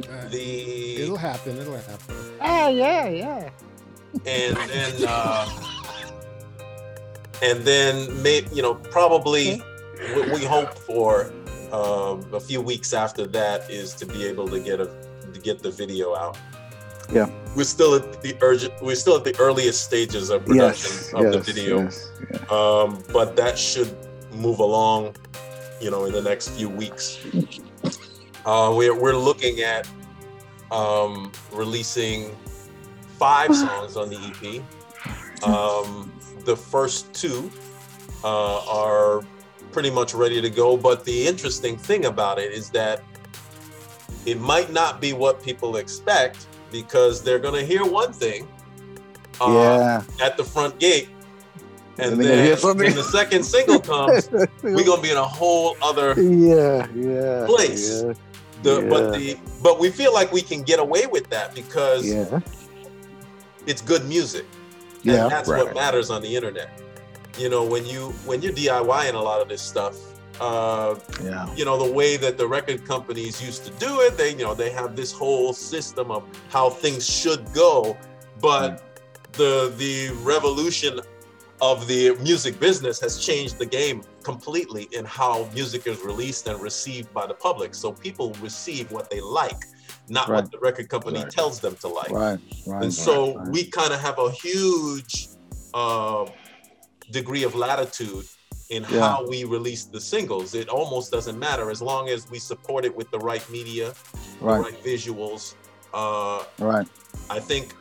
Uh, 0.09 0.27
The 0.29 1.03
it'll 1.03 1.17
happen. 1.17 1.57
It'll 1.57 1.75
happen. 1.75 2.15
ah, 2.41 2.67
yeah, 2.69 3.07
yeah. 3.09 3.49
and 4.25 4.55
then 4.69 4.93
uh, 5.07 5.47
and 7.41 7.61
then 7.63 8.21
may 8.23 8.45
you 8.53 8.61
know 8.61 8.75
probably 8.75 9.57
what 10.15 10.29
we 10.31 10.43
hope 10.45 10.73
for 10.73 11.31
um, 11.71 12.25
a 12.33 12.39
few 12.39 12.61
weeks 12.61 12.93
after 12.93 13.27
that 13.27 13.69
is 13.69 13.93
to 13.95 14.05
be 14.05 14.25
able 14.25 14.47
to 14.47 14.59
get 14.59 14.79
a 14.79 14.85
to 15.33 15.39
get 15.39 15.61
the 15.61 15.71
video 15.71 16.15
out. 16.15 16.37
Yeah. 17.11 17.29
We're 17.55 17.63
still 17.65 17.95
at 17.95 18.21
the 18.21 18.35
urgent. 18.41 18.73
We're 18.81 18.95
still 18.95 19.17
at 19.17 19.23
the 19.23 19.35
earliest 19.39 19.83
stages 19.83 20.29
of 20.29 20.45
production 20.45 20.91
Yes, 20.91 21.13
of 21.13 21.31
the 21.31 21.39
video, 21.39 21.81
yes, 21.83 22.09
yeah. 22.31 22.39
um, 22.49 23.03
but 23.13 23.35
that 23.35 23.59
should 23.59 23.95
move 24.31 24.59
along, 24.59 25.15
you 25.79 25.91
know, 25.91 26.05
in 26.05 26.13
the 26.13 26.21
next 26.21 26.49
few 26.49 26.67
weeks. 26.69 27.19
Uh, 28.45 28.73
we're 28.75 28.99
we're 28.99 29.15
looking 29.15 29.61
at 29.61 29.87
um, 30.71 31.31
releasing 31.51 32.35
five 33.19 33.55
songs 33.63 33.95
on 33.95 34.09
the 34.09 34.17
EP. 34.17 35.47
Um, 35.47 36.11
the 36.45 36.57
first 36.57 37.13
two 37.13 37.51
uh, 38.23 38.65
are 38.67 39.21
pretty 39.71 39.91
much 39.91 40.13
ready 40.15 40.41
to 40.41 40.49
go, 40.49 40.75
but 40.75 41.05
the 41.05 41.27
interesting 41.27 41.77
thing 41.77 42.05
about 42.05 42.39
it 42.39 42.51
is 42.51 42.69
that 42.71 43.03
it 44.25 44.39
might 44.39 44.71
not 44.71 44.99
be 45.01 45.13
what 45.13 45.43
people 45.43 45.77
expect 45.77 46.47
because 46.73 47.23
they're 47.23 47.39
going 47.39 47.53
to 47.53 47.65
hear 47.65 47.85
one 47.85 48.11
thing 48.11 48.45
uh, 49.39 50.03
yeah. 50.19 50.25
at 50.25 50.35
the 50.35 50.43
front 50.43 50.77
gate. 50.79 51.07
And 51.99 52.13
And 52.13 52.21
then 52.21 52.57
when 52.61 52.95
the 52.95 53.03
second 53.03 53.43
single 53.43 53.79
comes, 53.79 54.27
we're 54.63 54.83
gonna 54.83 54.99
be 54.99 55.11
in 55.11 55.17
a 55.17 55.23
whole 55.23 55.77
other 55.79 56.19
yeah, 56.19 56.87
yeah. 56.95 57.45
place. 57.45 58.01
Yeah, 58.01 58.13
the 58.63 58.87
but 58.89 59.13
the 59.13 59.37
but 59.61 59.79
we 59.79 59.91
feel 59.91 60.11
like 60.11 60.31
we 60.31 60.41
can 60.41 60.63
get 60.63 60.79
away 60.79 61.05
with 61.05 61.29
that 61.29 61.53
because 61.53 62.03
yeah. 62.03 62.39
it's 63.67 63.79
good 63.81 64.07
music. 64.07 64.45
Yeah. 65.03 65.23
And 65.23 65.31
that's 65.31 65.47
Right. 65.47 65.63
what 65.65 65.75
matters 65.75 66.09
on 66.09 66.23
the 66.23 66.35
internet. 66.35 66.81
You 67.37 67.49
know, 67.49 67.63
when 67.63 67.85
you 67.85 68.09
when 68.25 68.41
you're 68.41 68.53
DIYing 68.53 69.13
a 69.13 69.19
lot 69.19 69.39
of 69.39 69.47
this 69.47 69.61
stuff, 69.61 69.95
uh, 70.43 70.99
yeah. 71.23 71.55
you 71.55 71.63
know, 71.63 71.77
the 71.81 71.91
way 71.99 72.17
that 72.17 72.37
the 72.37 72.45
record 72.45 72.85
companies 72.85 73.41
used 73.41 73.63
to 73.63 73.71
do 73.87 74.01
it, 74.01 74.17
they 74.17 74.31
you 74.31 74.43
know, 74.47 74.53
they 74.53 74.71
have 74.71 74.95
this 74.95 75.11
whole 75.11 75.53
system 75.53 76.11
of 76.11 76.21
how 76.49 76.69
things 76.69 77.03
should 77.09 77.43
go, 77.53 77.97
but 78.41 78.83
the 79.33 79.73
the 79.77 79.95
revolution 80.33 80.99
of 81.61 81.87
the 81.87 82.13
music 82.29 82.59
business 82.59 82.99
has 82.99 83.13
changed 83.17 83.57
the 83.57 83.65
game 83.65 84.03
completely 84.21 84.89
in 84.91 85.05
how 85.05 85.49
music 85.53 85.87
is 85.87 85.97
released 86.01 86.45
and 86.49 86.59
received 86.61 87.13
by 87.13 87.25
the 87.25 87.37
public. 87.47 87.73
So 87.73 87.93
people 87.93 88.27
receive 88.41 88.91
what 88.91 89.09
they 89.09 89.21
like, 89.21 89.61
not 90.09 90.27
Right. 90.27 90.43
what 90.43 90.51
the 90.51 90.59
record 90.59 90.89
company 90.89 91.21
Right. 91.23 91.31
tells 91.39 91.61
them 91.61 91.75
to 91.77 91.87
like. 91.87 92.11
Right, 92.11 92.39
right. 92.67 92.83
And 92.83 92.93
so 92.93 93.41
we 93.49 93.63
kind 93.79 93.93
of 93.93 94.01
have 94.01 94.19
a 94.19 94.29
huge 94.31 95.29
uh, 95.73 96.25
degree 97.11 97.43
of 97.43 97.55
latitude 97.55 98.25
in 98.73 98.83
Yeah. 98.89 99.07
how 99.07 99.25
we 99.27 99.43
release 99.43 99.83
the 99.85 100.01
singles. 100.01 100.55
It 100.55 100.67
almost 100.67 101.11
doesn't 101.11 101.37
matter 101.37 101.69
as 101.69 101.81
long 101.81 102.09
as 102.09 102.29
we 102.29 102.39
support 102.39 102.85
it 102.85 102.95
with 102.95 103.09
the 103.11 103.19
right 103.19 103.47
media, 103.49 103.93
the 104.39 104.45
right, 104.45 104.59
right 104.59 104.83
visuals. 104.83 105.53
Uh, 105.93 106.43
right. 106.59 106.87
I 107.29 107.39
think 107.39 107.75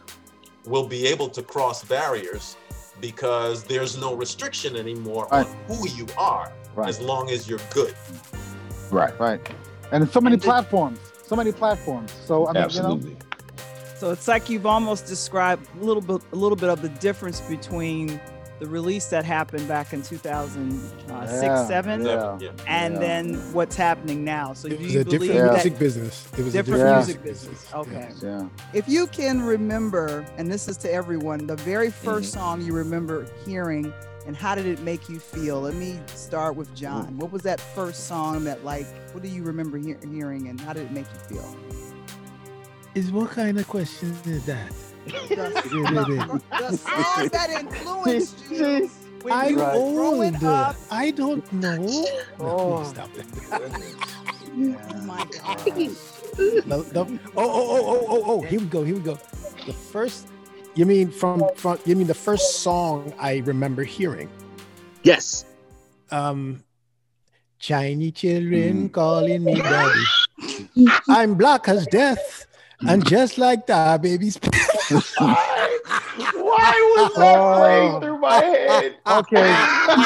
we'll 0.66 0.87
be 0.87 1.07
able 1.07 1.28
to 1.31 1.42
cross 1.42 1.83
barriers 1.85 2.57
because 3.00 3.64
there's 3.64 3.96
no 3.98 4.14
restriction 4.14 4.76
anymore 4.76 5.26
Right. 5.33 5.46
on 5.46 5.57
who 5.66 5.88
you 5.88 6.07
are 6.18 6.52
Right. 6.74 6.88
as 6.88 7.00
long 7.00 7.31
as 7.31 7.48
you're 7.48 7.61
good. 7.72 7.94
Right. 8.90 9.18
Right. 9.18 9.40
And 9.90 10.09
so 10.11 10.20
many 10.20 10.35
And 10.35 10.42
the- 10.42 10.46
platforms. 10.46 10.98
So 11.26 11.35
many 11.37 11.52
platforms. 11.52 12.12
So 12.26 12.46
I 12.46 12.52
mean, 12.52 12.62
Absolutely. 12.64 13.11
you 13.11 13.14
know, 13.16 13.18
So 13.98 14.11
it's 14.11 14.26
like 14.26 14.50
you've 14.50 14.66
almost 14.66 15.07
described 15.07 15.64
a 15.81 15.85
little 15.85 16.02
bit, 16.02 16.20
a 16.33 16.37
little 16.37 16.57
bit 16.57 16.68
of 16.68 16.83
the 16.83 16.88
difference 16.88 17.40
between 17.40 18.20
the 18.62 18.68
release 18.68 19.07
that 19.07 19.25
happened 19.25 19.66
back 19.66 19.92
in 19.92 20.03
2006, 20.03 21.05
Yeah, 21.42 21.66
seven, 21.66 22.05
yeah. 22.07 22.38
Yeah. 22.40 22.51
and 22.68 22.94
yeah. 22.94 23.01
then 23.01 23.35
what's 23.53 23.75
happening 23.75 24.22
now. 24.25 24.53
So 24.53 24.68
It 24.68 24.79
do 24.79 24.85
was 24.85 24.94
you 24.94 25.01
a 25.01 25.05
believe 25.05 25.20
different 25.33 25.46
that 25.46 25.53
music 25.64 25.79
business. 25.81 26.29
It 26.38 26.44
was 26.44 26.53
different 26.53 26.81
a 26.81 26.85
different 26.85 26.96
music 27.07 27.22
business? 27.25 27.66
Okay. 27.75 28.09
yeah. 28.22 28.48
If 28.72 28.88
you 28.88 29.09
can 29.09 29.42
remember, 29.42 30.25
and 30.38 30.48
this 30.51 30.68
is 30.68 30.77
to 30.79 30.92
everyone, 30.92 31.48
the 31.48 31.57
very 31.57 31.88
1st 31.88 31.92
Mm-hmm. 32.05 32.22
song 32.22 32.62
you 32.62 32.72
remember 32.72 33.27
hearing, 33.44 33.92
and 34.29 34.37
how 34.37 34.55
did 34.55 34.66
it 34.66 34.79
make 34.83 35.09
you 35.09 35.18
feel? 35.18 35.62
Let 35.62 35.75
me 35.75 35.98
start 36.14 36.55
with 36.55 36.72
John. 36.72 37.18
What 37.18 37.33
was 37.33 37.42
that 37.42 37.61
first 37.61 38.07
song 38.07 38.44
that, 38.44 38.64
like, 38.64 38.87
what 39.12 39.25
do 39.25 39.29
you 39.29 39.42
remember 39.42 39.77
hear- 39.77 39.98
hearing, 40.09 40.46
and 40.46 40.61
how 40.61 40.72
did 40.72 40.85
it 40.85 40.92
make 40.92 41.07
you 41.12 41.37
feel? 41.37 41.57
Is 42.94 43.11
what 43.11 43.31
kind 43.31 43.59
of 43.59 43.66
question 43.66 44.16
is 44.25 44.46
that? 44.46 44.72
The, 45.07 46.38
the 46.51 47.29
that 47.33 47.51
influenced 47.51 48.51
you. 48.51 48.91
when 49.23 49.33
I 49.33 49.49
you 49.49 49.57
were 49.57 49.71
old. 49.73 50.37
I 50.91 51.11
don't 51.11 51.53
know. 51.53 52.07
Oh. 52.38 52.85
Stop 52.85 53.11
it. 53.17 53.27
Oh 53.45 55.01
my 55.03 55.27
God. 55.27 55.59
The- 55.65 56.87
the- 56.93 57.19
oh, 57.37 57.51
oh, 57.51 57.69
oh, 57.71 57.87
oh, 57.87 58.07
oh, 58.09 58.23
oh, 58.27 58.41
here 58.43 58.61
we 58.61 58.67
go, 58.67 58.83
here 58.85 58.95
we 58.95 59.01
go. 59.03 59.19
The 59.67 59.73
first, 59.73 60.29
you 60.75 60.87
mean 60.87 61.11
from, 61.11 61.45
from, 61.57 61.79
you 61.85 61.95
mean 61.95 62.07
the 62.07 62.15
first 62.15 62.62
song 62.62 63.12
I 63.19 63.38
remember 63.45 63.85
hearing? 63.85 64.31
Yes. 65.03 65.45
Um, 66.11 66.62
Chinese 67.59 68.12
children 68.15 68.88
calling 68.88 69.45
me 69.45 69.55
daddy. 69.55 70.05
I'm 71.09 71.35
black 71.35 71.69
as 71.69 71.87
death, 71.87 72.47
and 72.81 73.07
just 73.07 73.38
like 73.38 73.67
that, 73.69 74.03
baby's. 74.03 74.38
Why 76.35 76.95
was 76.97 77.14
that 77.14 77.37
Oh. 77.38 77.55
playing 77.59 78.01
through 78.01 78.18
my 78.18 78.35
head? 78.42 78.97
Okay, 79.07 79.55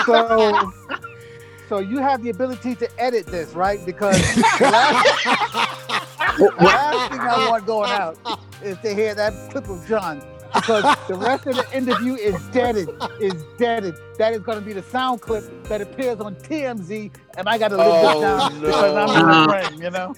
so 0.04 0.72
so 1.68 1.78
you 1.78 1.98
have 1.98 2.22
the 2.22 2.30
ability 2.30 2.74
to 2.76 2.88
edit 3.00 3.26
this, 3.26 3.52
right? 3.54 3.84
Because 3.84 4.20
the 4.34 4.42
last, 4.60 6.38
the 6.38 6.52
last 6.60 7.10
thing 7.10 7.20
I 7.20 7.48
want 7.48 7.66
going 7.66 7.90
out 7.90 8.18
is 8.62 8.78
to 8.78 8.94
hear 8.94 9.14
that 9.14 9.32
clip 9.50 9.68
of 9.68 9.86
John. 9.88 10.22
Because 10.56 10.96
the 11.08 11.14
rest 11.14 11.46
of 11.46 11.56
the 11.56 11.66
interview 11.76 12.14
is 12.14 12.40
deaded, 12.48 12.88
is 13.20 13.34
deaded. 13.58 13.94
That 14.18 14.32
is 14.32 14.40
going 14.40 14.58
to 14.58 14.64
be 14.64 14.72
the 14.72 14.82
sound 14.82 15.20
clip 15.20 15.44
that 15.64 15.80
appears 15.82 16.20
on 16.20 16.34
TMZ, 16.36 17.10
and 17.36 17.48
I 17.48 17.58
got 17.58 17.68
to 17.68 17.76
live 17.76 17.86
Oh, 17.88 18.12
this 18.12 18.20
down 18.22 18.60
because 18.60 18.94
I'm 19.10 19.26
no. 19.26 19.40
your 19.40 19.48
friend, 19.48 19.78
you 19.78 19.90
know? 19.90 20.14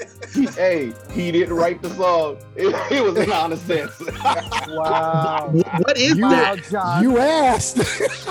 hey, 0.54 0.92
he 1.12 1.32
didn't 1.32 1.54
write 1.54 1.82
the 1.82 1.90
song. 1.90 2.38
It, 2.56 2.74
it 2.92 3.02
was 3.02 3.16
an 3.16 3.30
honest 3.32 3.68
answer. 3.70 4.04
Wow. 4.68 5.50
What 5.52 5.96
is 5.96 6.16
You- 6.16 6.28
that? 6.30 6.62
John. 6.70 7.02
You 7.02 7.18
asked. 7.18 7.78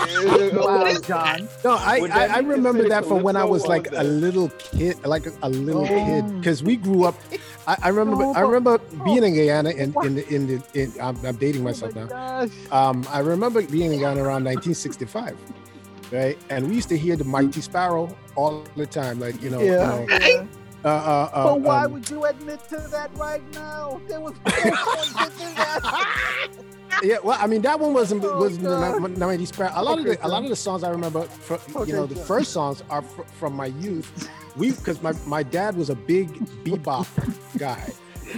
wow, 0.54 0.94
John. 1.02 1.48
No, 1.64 1.72
I, 1.72 2.08
I, 2.12 2.26
I 2.28 2.40
remember 2.40 2.88
that 2.90 3.06
from 3.06 3.24
when 3.24 3.36
I 3.36 3.44
was 3.44 3.66
like 3.68 3.90
was 3.92 4.00
a 4.00 4.04
little 4.04 4.50
kid, 4.58 5.04
like 5.06 5.26
a, 5.26 5.32
a 5.44 5.50
little 5.50 5.84
Oh. 5.84 5.88
kid, 5.88 6.38
because 6.40 6.64
we 6.64 6.76
grew 6.78 7.04
up. 7.04 7.16
I, 7.68 7.76
I 7.84 7.88
remember, 7.90 8.24
No, 8.24 8.32
I 8.32 8.42
but- 8.42 8.48
remember 8.48 8.78
being 9.04 9.24
in 9.24 9.34
Guyana, 9.36 9.70
and 9.72 9.94
in 10.04 10.16
the, 10.16 10.28
in 10.34 10.48
the, 10.48 10.64
in, 10.74 10.94
I'm, 11.02 11.18
I'm 11.26 11.36
dating 11.36 11.64
myself 11.64 11.92
oh 11.96 12.00
my 12.00 12.06
now. 12.06 12.46
gosh. 12.46 12.72
Um, 12.72 13.06
I 13.10 13.20
remember 13.20 13.62
being 13.62 13.92
in 13.92 14.00
Guyana 14.00 14.24
around 14.24 14.46
1965, 14.46 15.38
right? 16.12 16.38
And 16.50 16.70
we 16.70 16.76
used 16.76 16.88
to 16.90 16.98
hear 16.98 17.18
the 17.18 17.26
Mighty 17.26 17.60
Sparrow 17.62 18.16
all 18.36 18.64
the 18.78 18.86
time, 18.86 19.20
like 19.20 19.42
you 19.42 19.50
know. 19.50 19.60
you 19.60 19.72
know, 19.72 20.06
yeah. 20.10 20.46
uh, 20.86 20.88
uh, 20.88 21.30
uh, 21.34 21.44
But 21.44 21.62
why 21.62 21.86
um, 21.86 21.92
would 21.94 22.10
you 22.10 22.24
admit 22.24 22.62
to 22.70 22.78
that 22.78 23.12
right 23.18 23.44
now? 23.54 24.00
There 24.08 24.22
was 24.22 24.34
no 24.46 24.52
point 24.52 25.32
to 25.34 25.38
do 25.38 25.54
that. 25.56 26.54
Yeah, 27.04 27.18
well, 27.24 27.38
I 27.40 27.48
mean 27.48 27.62
that 27.64 27.80
one 27.80 27.94
wasn't 27.94 28.24
Oh, 28.24 28.40
wasn't 28.40 28.64
the 28.64 28.70
God. 28.70 29.02
ni- 29.12 29.16
90s 29.18 29.48
sparrow. 29.50 29.72
A 29.76 29.84
lot 29.84 30.00
of 30.00 30.06
the 30.06 30.18
a 30.26 30.28
lot 30.28 30.44
of 30.44 30.50
the 30.50 30.56
songs 30.56 30.84
I 30.84 30.90
remember, 30.90 31.22
from, 31.24 31.60
Okay, 31.76 31.92
you 31.92 31.96
know, 31.98 32.06
the 32.06 32.16
John. 32.16 32.26
first 32.26 32.52
songs 32.52 32.84
are 32.90 33.02
fr- 33.02 33.24
from 33.40 33.54
my 33.56 33.68
youth. 33.68 34.30
We 34.56 34.72
because 34.72 35.02
my 35.02 35.14
my 35.26 35.44
dad 35.44 35.76
was 35.78 35.90
a 35.90 35.96
big 35.96 36.28
bebop 36.64 37.08
guy. 37.58 37.92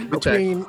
Between 0.08 0.64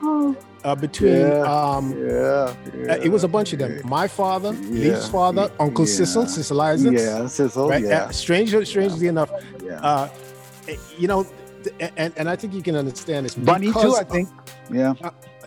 uh, 0.63 0.75
between 0.75 1.17
Yeah. 1.27 1.43
um, 1.55 1.91
Yeah. 1.97 2.53
uh, 2.93 3.05
it 3.05 3.09
was 3.09 3.23
a 3.23 3.27
bunch 3.27 3.53
of 3.53 3.59
them. 3.59 3.81
My 3.85 4.07
father, 4.07 4.53
Yeah. 4.53 4.93
Lee's 4.95 5.07
father, 5.07 5.51
Uncle 5.59 5.85
Yeah. 5.85 5.95
Cecil, 5.95 6.25
Cecil 6.27 6.59
Isaacs. 6.61 7.01
Yeah, 7.01 7.27
Sizzle. 7.27 7.69
right? 7.69 7.83
Yeah. 7.83 8.05
Uh, 8.05 8.09
strangely, 8.11 8.65
strangely 8.65 9.07
enough, 9.07 9.29
yeah. 9.63 9.79
uh, 9.89 10.07
eh, 10.67 10.75
you 10.97 11.07
know, 11.07 11.25
th- 11.63 11.91
and 11.97 12.13
and 12.17 12.29
I 12.29 12.35
think 12.35 12.53
you 12.53 12.63
can 12.63 12.75
understand 12.75 13.25
this. 13.25 13.35
Bunny 13.35 13.71
too, 13.71 13.95
I 13.95 14.03
think. 14.03 14.29
Yeah. 14.71 14.93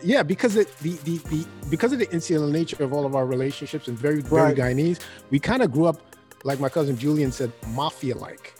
Yeah, 0.05 0.23
because 0.23 0.57
it, 0.57 0.69
the, 0.79 0.93
the 1.05 1.17
the 1.33 1.47
because 1.71 1.93
of 1.93 1.99
the 1.99 2.11
insular 2.12 2.51
nature 2.51 2.83
of 2.85 2.93
all 2.93 3.05
of 3.07 3.14
our 3.14 3.27
relationships 3.27 3.88
and 3.88 3.99
very 3.99 4.21
very 4.21 4.43
Right. 4.53 4.57
Guyanese, 4.57 5.01
we 5.31 5.38
kind 5.38 5.62
of 5.62 5.73
grew 5.73 5.87
up 5.87 5.99
like 6.45 6.61
my 6.61 6.69
cousin 6.69 6.97
Julian 6.97 7.33
said, 7.33 7.51
mafia 7.69 8.17
like, 8.17 8.55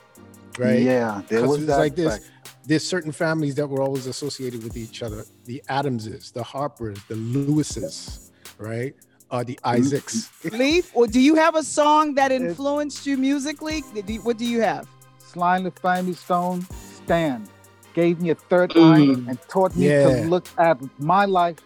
right? 0.59 0.81
Yeah. 0.81 1.23
There 1.29 1.41
'Cause 1.41 1.49
was 1.49 1.59
it's 1.59 1.67
that. 1.69 1.79
like 1.79 1.95
this. 1.97 2.15
fact. 2.19 2.31
There's 2.67 2.87
certain 2.87 3.13
families 3.13 3.55
that 3.57 3.69
were 3.69 3.83
always 3.83 4.07
associated 4.07 4.65
with 4.65 4.77
each 4.77 5.03
other: 5.03 5.25
the 5.45 5.63
Adamses, 5.69 6.31
the 6.31 6.43
Harpers, 6.43 6.99
the 7.09 7.15
Lewises, 7.17 8.31
right? 8.59 8.95
Uh, 9.31 9.43
the 9.45 9.57
Mm-hmm. 9.65 9.77
Isaacs. 9.81 10.31
Leaf, 10.53 10.91
or 10.95 11.07
do 11.07 11.21
you 11.21 11.35
have 11.35 11.57
a 11.57 11.63
song 11.63 12.15
that 12.15 12.33
influenced 12.33 13.07
you 13.07 13.17
musically? 13.19 13.81
What 14.23 14.39
do 14.39 14.47
you 14.47 14.61
have? 14.63 14.89
Slyly 15.19 15.71
Family 15.81 16.15
Stone 16.15 16.67
stand 17.05 17.49
gave 17.95 18.21
me 18.21 18.31
a 18.31 18.35
third 18.35 18.73
eye 18.77 19.01
Mm. 19.07 19.29
and 19.29 19.39
taught 19.49 19.75
me 19.77 19.89
Yeah. 19.89 20.23
to 20.23 20.29
look 20.29 20.47
at 20.59 20.79
my 20.99 21.25
life 21.25 21.59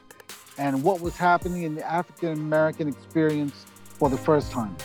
and 0.58 0.82
what 0.82 1.00
was 1.00 1.16
happening 1.16 1.62
in 1.62 1.74
the 1.74 1.84
African 1.90 2.32
American 2.32 2.88
experience 2.88 3.66
for 3.98 4.08
the 4.10 4.18
first 4.18 4.52
time. 4.52 4.76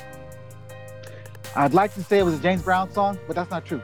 I'd 1.55 1.73
like 1.75 1.93
to 1.93 2.03
say 2.03 2.17
it 2.17 2.23
was 2.23 2.33
a 2.39 2.41
James 2.41 2.63
Brown 2.63 2.91
song, 2.91 3.19
but 3.27 3.35
that's 3.35 3.51
not 3.51 3.63
true. 3.63 3.79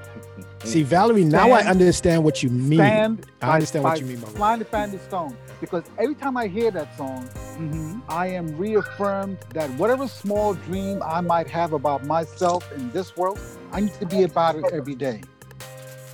See, 0.63 0.83
Valarie, 0.83 1.23
now 1.23 1.51
I 1.51 1.61
understand 1.61 2.23
what 2.23 2.41
you 2.41 2.49
mean. 2.49 2.79
Stand 2.79 3.27
I 3.41 3.45
by- 3.45 3.53
understand 3.53 3.83
what 3.83 3.91
by 3.91 3.95
you 3.97 4.05
mean 4.07 4.19
by 4.19 4.27
that. 4.29 4.35
Slyly 4.37 4.63
Family 4.65 4.97
Stone. 5.07 5.37
Because 5.61 5.83
every 5.99 6.15
time 6.15 6.35
I 6.37 6.47
hear 6.47 6.71
that 6.71 6.95
song, 6.97 7.27
Mm-hmm. 7.59 7.99
I 8.07 8.27
am 8.27 8.55
reaffirmed 8.57 9.37
that 9.53 9.69
whatever 9.71 10.07
small 10.07 10.53
dream 10.53 11.03
I 11.05 11.19
might 11.19 11.47
have 11.49 11.73
about 11.73 12.05
myself 12.05 12.71
in 12.71 12.89
this 12.91 13.17
world, 13.17 13.37
I 13.73 13.81
need 13.81 13.93
to 13.99 14.05
be 14.05 14.23
about 14.23 14.55
it 14.55 14.63
every 14.71 14.95
day. 14.95 15.19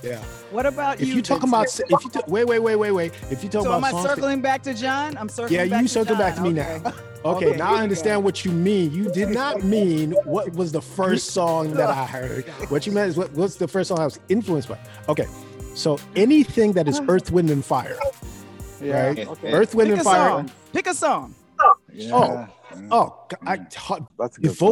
Yeah. 0.06 0.18
What 0.50 0.66
about 0.66 1.00
If 1.00 1.08
you? 1.08 1.14
you 1.16 1.22
talk 1.22 1.42
about, 1.42 1.66
if 1.66 1.90
you 2.04 2.10
talk, 2.10 2.28
wait, 2.28 2.44
wait, 2.46 2.60
wait, 2.60 2.76
wait, 2.76 2.92
wait. 2.92 3.12
If 3.30 3.42
you 3.42 3.48
talk 3.50 3.62
so 3.64 3.68
about 3.72 3.78
am 3.78 3.84
I 3.84 3.90
songs 3.90 4.04
that- 4.04 4.14
circling 4.16 4.40
back 4.40 4.62
to 4.62 4.74
John? 4.74 5.16
I'm 5.18 5.28
circling. 5.28 5.54
Yeah, 5.60 5.66
back 5.66 5.82
you 5.82 5.88
to 5.88 5.92
circle 5.92 6.16
back 6.16 6.34
to 6.36 6.42
me 6.42 6.50
Okay. 6.50 6.80
now. 6.84 6.92
Okay, 7.24 7.46
Okay, 7.48 7.56
now 7.56 7.74
I 7.74 7.82
understand 7.82 8.22
what 8.22 8.44
you 8.44 8.52
mean. 8.52 8.92
You 8.92 9.10
did 9.10 9.30
not 9.30 9.64
mean 9.74 10.12
what 10.24 10.52
was 10.54 10.70
the 10.70 10.80
first 10.80 11.30
song 11.32 11.72
that 11.72 11.90
I 11.90 12.06
heard. 12.06 12.44
What 12.68 12.86
you 12.86 12.92
meant 12.92 13.08
is 13.08 13.16
what, 13.16 13.32
what's 13.32 13.56
the 13.56 13.66
first 13.66 13.88
song 13.88 13.98
I 13.98 14.04
was 14.04 14.20
influenced 14.28 14.68
by. 14.68 14.78
Okay, 15.08 15.26
so 15.74 15.98
anything 16.14 16.72
that 16.74 16.86
is 16.86 17.00
Earth, 17.08 17.32
Wind, 17.32 17.50
and 17.50 17.64
Fire. 17.64 17.98
Yeah. 18.80 19.06
Right. 19.08 19.26
Okay. 19.26 19.52
Earth, 19.52 19.74
Wind, 19.74 19.88
Pick 19.90 19.98
and 19.98 20.00
a 20.02 20.04
Fire. 20.04 20.28
song. 20.30 20.50
Pick 20.72 20.86
a 20.86 20.94
song. 20.94 21.34
Yeah. 21.92 22.10
Oh, 22.14 22.48
Oh, 22.72 22.88
oh 22.92 23.26
g- 23.30 23.36
mm. 23.36 23.48
I, 23.74 23.76
hot 23.76 24.02
That's 24.18 24.38
a 24.38 24.40
good 24.42 24.56
song. 24.56 24.68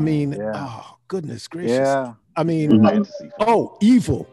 I 0.00 0.02
mean, 0.02 0.32
Yeah. 0.32 0.52
oh 0.54 0.96
goodness 1.08 1.46
gracious. 1.46 1.72
Yeah. 1.76 2.14
I 2.34 2.42
mean, 2.42 2.82
Fantasy. 2.82 3.30
oh, 3.40 3.76
evil. 3.82 4.26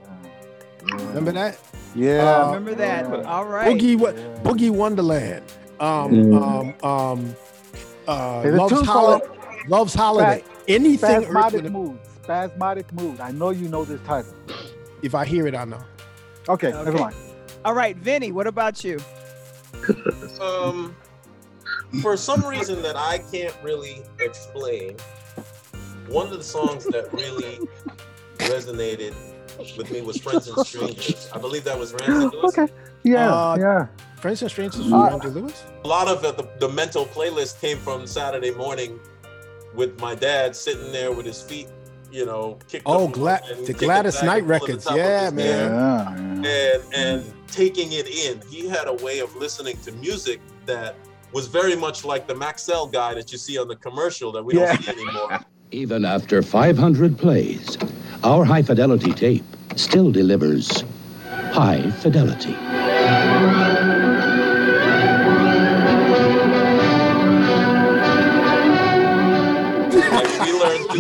Remember 1.10 1.34
that? 1.34 1.60
Yeah. 1.94 2.24
Uh, 2.24 2.46
Remember 2.54 2.74
that? 2.76 3.10
yeah. 3.10 3.22
All 3.24 3.44
right. 3.44 3.68
Boogie, 3.68 3.98
Wo- 4.00 4.12
Yeah. 4.12 4.44
Boogie 4.44 4.72
Wonderland. 4.72 5.44
Um, 5.82 6.12
Mm. 6.12 6.42
um, 6.82 6.90
um, 6.90 7.36
uh, 8.08 8.42
There's 8.44 8.56
a 8.56 8.58
Love's 8.58 8.74
tune 8.76 8.86
Holiday. 8.86 9.26
called 9.26 9.40
Love's 9.68 9.94
Holiday. 9.94 10.44
Anything 10.70 11.24
Spasmodic 11.24 11.64
Wind, 11.64 11.74
mood. 11.74 12.00
Spasmodic 12.24 12.94
mood. 12.94 13.20
I 13.20 13.32
know 13.32 13.50
you 13.50 13.68
know 13.68 13.84
this 13.84 14.00
title. 14.08 14.34
if 15.02 15.14
I 15.14 15.26
hear 15.26 15.48
it, 15.48 15.54
I 15.56 15.66
know. 15.66 15.84
Okay, 16.48 16.70
Okay. 16.74 16.84
never 16.86 16.98
mind. 16.98 17.16
All 17.66 17.74
right, 17.74 17.98
Vinny. 17.98 18.32
What 18.32 18.48
about 18.48 18.86
you? 18.86 19.00
Um, 20.40 20.96
for 22.02 22.16
some 22.16 22.46
reason 22.46 22.82
that 22.84 22.96
I 22.96 23.18
can't 23.32 23.56
really 23.64 24.02
explain, 24.20 24.96
one 26.10 26.28
of 26.28 26.38
the 26.38 26.44
songs 26.44 26.86
that 26.86 27.12
really 27.14 27.60
resonated 28.40 29.14
with 29.78 29.92
me 29.92 30.02
was 30.02 30.18
"Friends 30.18 30.48
and 30.48 30.66
Strangers." 30.66 31.30
I 31.34 31.38
believe 31.40 31.64
that 31.64 31.78
was 31.78 31.94
Ramsey 31.94 32.36
Lewis. 32.38 32.58
Okay. 32.58 32.72
Yeah. 33.04 33.34
Uh, 33.34 33.58
yeah. 33.60 33.88
Friends 34.18 34.42
and 34.42 34.52
Strangers 34.52 34.92
Uh, 34.92 34.98
with 35.04 35.14
Andrew 35.14 35.42
Lewis. 35.42 35.64
A 35.84 35.88
lot 35.88 36.08
of 36.08 36.22
the, 36.22 36.48
the 36.60 36.70
mental 36.70 37.06
playlist 37.06 37.60
came 37.62 37.78
from 37.78 38.08
Saturday 38.08 38.52
morning 38.52 39.00
with 39.76 40.00
my 40.02 40.16
dad 40.16 40.56
sitting 40.56 40.92
there 40.92 41.12
with 41.12 41.26
his 41.26 41.42
feet, 41.42 41.68
you 42.12 42.26
know, 42.26 42.58
kicked 42.68 42.84
Oh, 42.88 43.06
up 43.08 43.14
Gla- 43.14 43.42
the 43.66 43.74
Gladys 43.74 44.16
back 44.16 44.24
Knight 44.26 44.38
and 44.44 44.48
pulling 44.48 44.48
the 44.48 44.54
records. 44.54 44.88
Yeah, 44.92 45.30
man. 45.30 46.44
hair 46.44 46.44
Yeah. 46.44 46.82
and 46.82 46.94
and 46.94 47.34
taking 47.48 47.92
it 47.94 48.08
in. 48.08 48.42
He 48.50 48.68
had 48.68 48.88
a 48.88 48.94
way 48.94 49.20
of 49.20 49.36
listening 49.36 49.78
to 49.86 49.92
music 49.94 50.42
that 50.66 50.96
was 51.32 51.48
very 51.48 51.76
much 51.76 52.04
like 52.04 52.28
the 52.28 52.34
Maxell 52.34 52.92
guy 52.92 53.14
that 53.14 53.32
you 53.32 53.38
see 53.38 53.58
on 53.58 53.68
the 53.68 53.76
commercial 53.76 54.32
that 54.32 54.44
we 54.44 54.56
Yeah. 54.56 54.74
don't 54.74 54.84
see 54.84 54.92
anymore. 54.92 55.40
Even 55.72 56.06
after 56.06 56.42
500 56.42 57.18
plays, 57.18 57.78
our 58.24 58.46
high 58.46 58.62
fidelity 58.62 59.12
tape 59.12 59.44
still 59.76 60.12
delivers 60.12 60.86
high 61.52 61.92
fidelity. 61.92 62.56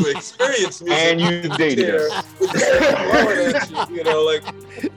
To 0.03 0.09
experience 0.11 0.81
music. 0.81 0.99
And 1.05 1.21
you 1.21 1.49
dated 1.57 1.85
there 1.87 2.07
us. 2.07 2.25
with 2.39 2.51
the 2.51 2.59
same 2.59 3.09
blowing 3.09 3.55
at 3.55 3.89
you, 3.89 3.97
you 3.97 4.03
know, 4.03 4.23
like 4.23 4.43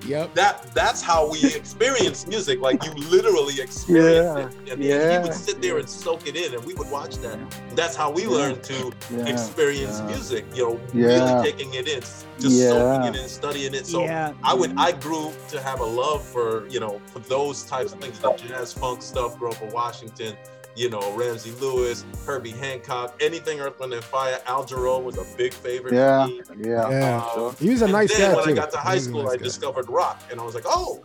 Yep. 0.07 0.35
that. 0.35 0.75
That's 0.75 1.03
how 1.03 1.31
we 1.31 1.55
experience 1.55 2.27
music. 2.27 2.61
Like 2.61 2.85
you 2.85 2.93
literally 3.11 3.61
experience 3.61 4.27
Yeah, 4.27 4.47
it, 4.47 4.73
and, 4.73 4.83
and 4.83 5.13
he 5.13 5.19
would 5.19 5.35
sit 5.35 5.63
there 5.63 5.79
and 5.79 5.89
soak 5.89 6.27
it 6.27 6.37
in, 6.37 6.55
and 6.55 6.65
we 6.65 6.75
would 6.75 6.91
watch 6.91 7.17
that. 7.19 7.39
That's 7.75 7.97
how 7.97 8.11
we 8.11 8.27
learned 8.27 8.63
to 8.65 8.93
Yeah, 9.11 9.27
experience 9.27 10.01
yeah. 10.01 10.07
music. 10.07 10.45
You 10.55 10.65
know, 10.65 10.81
Yeah. 10.93 11.07
really 11.07 11.51
taking 11.51 11.75
it 11.75 11.89
in, 11.89 12.01
just 12.01 12.57
Yeah. 12.61 12.69
soaking 12.71 13.15
it 13.15 13.23
in, 13.23 13.29
studying 13.29 13.75
it. 13.75 13.87
So 13.87 14.05
yeah. 14.05 14.33
I 14.43 14.55
would 14.55 14.75
I 14.77 14.93
grew 14.93 15.33
to 15.49 15.61
have 15.63 15.81
a 15.81 15.85
love 16.03 16.25
for 16.25 16.67
you 16.69 16.81
know 16.81 17.01
for 17.13 17.21
those 17.21 17.63
types 17.65 17.93
of 17.93 18.01
things, 18.01 18.19
the 18.19 18.33
jazz 18.33 18.73
funk 18.73 19.03
stuff. 19.03 19.39
Grew 19.39 19.51
up 19.51 19.63
in 19.63 19.71
Washington, 19.71 20.37
you 20.77 20.89
know 20.91 21.13
Ramsey 21.17 21.51
Lewis, 21.53 22.05
Herbie 22.27 22.51
Hancock, 22.51 23.15
anything 23.21 23.61
Earth 23.61 23.79
Wind 23.81 23.93
and 23.95 24.05
Fire. 24.05 24.41
Al 24.47 24.65
Jarreau 24.65 25.03
was 25.03 25.17
a 25.19 25.25
big 25.37 25.53
favorite 25.53 25.95
Yeah, 25.95 26.27
for 26.45 26.55
yeah. 26.57 26.89
Yeah. 26.91 27.25
Uh, 27.37 27.53
He 27.59 27.71
was 27.71 27.83
a 27.83 27.85
and 27.85 27.93
nice 27.93 28.17
then 28.17 28.31
guy 28.31 28.37
when 28.37 28.45
too. 28.47 28.51
I 28.53 28.55
got 28.55 28.71
to 28.73 28.79
high 28.79 28.99
school, 28.99 29.25
nice 29.25 29.33
I 29.33 29.37
guy. 29.37 29.43
discovered 29.45 29.89
rock, 29.89 30.21
and 30.31 30.41
I 30.41 30.45
was 30.45 30.55
like, 30.55 30.65
oh, 30.67 31.03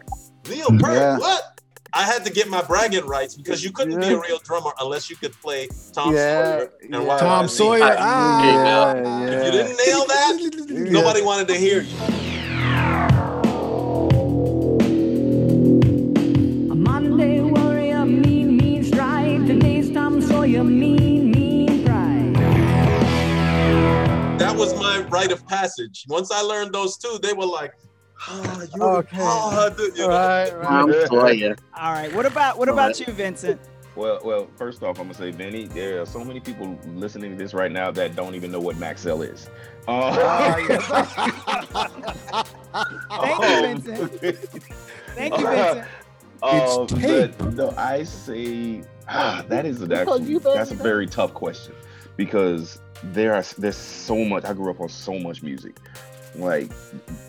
Neil 0.49 0.67
Peart, 0.79 0.93
Yeah. 0.95 1.17
what? 1.17 1.51
I 1.97 2.03
had 2.03 2.25
to 2.25 2.31
get 2.31 2.49
my 2.49 2.61
bragging 2.61 3.05
rights 3.05 3.35
because 3.35 3.63
you 3.63 3.71
couldn't 3.71 4.01
be 4.01 4.07
a 4.07 4.19
real 4.19 4.37
drummer 4.39 4.71
unless 4.81 5.09
you 5.09 5.15
could 5.15 5.31
play 5.41 5.69
Tom 5.93 6.13
Yeah, 6.13 6.57
Sawyer 6.57 6.71
and 6.81 6.91
yeah. 7.05 7.17
Tom 7.17 7.47
Sawyer. 7.47 7.95
Ah, 7.97 8.43
Yeah, 8.43 9.23
If 9.27 9.45
you 9.45 9.51
didn't 9.51 9.77
nail 9.77 10.05
that, 10.05 10.65
nobody 10.91 11.21
wanted 11.21 11.47
to 11.47 11.55
hear 11.55 11.81
you. 11.83 11.95
Rite 25.09 25.31
of 25.31 25.45
passage. 25.47 26.05
Once 26.07 26.31
I 26.31 26.41
learned 26.41 26.73
those 26.73 26.97
two, 26.97 27.17
they 27.21 27.33
were 27.33 27.45
like, 27.45 27.73
ah, 28.27 28.61
you're 28.75 28.97
Okay. 28.97 29.17
God. 29.17 29.79
You 29.79 29.97
know? 29.97 30.07
Right, 30.09 30.51
Tom 30.63 30.89
right. 30.89 31.07
Sawyer. 31.07 31.55
All 31.79 31.93
right. 31.93 32.13
What 32.13 32.25
about 32.25 32.57
what 32.57 32.69
about 32.69 32.99
you, 32.99 33.11
Vincent? 33.13 33.59
Well, 33.95 34.19
well, 34.25 34.49
first 34.57 34.83
off, 34.83 34.99
I'm 34.99 35.05
gonna 35.05 35.13
say, 35.13 35.31
Benny, 35.31 35.67
there 35.67 36.01
are 36.01 36.05
so 36.05 36.23
many 36.23 36.41
people 36.41 36.77
listening 36.87 37.31
to 37.31 37.37
this 37.37 37.53
right 37.53 37.71
now 37.71 37.91
that 37.91 38.15
don't 38.15 38.35
even 38.35 38.51
know 38.51 38.59
what 38.59 38.75
Maxell 38.75 39.25
is. 39.25 39.49
Ah, 39.87 40.57
Uh, 42.75 42.83
Thank 43.21 43.39
you, 43.39 43.45
um, 43.45 43.81
Vincent. 43.81 44.49
Thank 45.15 45.37
you, 45.37 45.47
Vincent. 45.49 45.87
It's 46.43 46.93
tape. 46.93 47.37
but 47.37 47.53
no, 47.53 47.73
I 47.77 48.03
say 48.03 48.83
ah, 49.07 49.45
that 49.47 49.65
is 49.65 49.81
a, 49.81 49.87
Because 49.87 50.21
actually, 50.21 50.39
that's 50.55 50.71
a 50.71 50.75
very 50.75 51.07
tough 51.07 51.33
question 51.33 51.73
because 52.17 52.81
there 53.03 53.33
are 53.33 53.43
there's 53.57 53.77
so 53.77 54.23
much. 54.23 54.45
I 54.45 54.53
grew 54.53 54.69
up 54.71 54.79
on 54.81 54.89
so 54.89 55.19
much 55.19 55.43
music, 55.43 55.77
like 56.35 56.71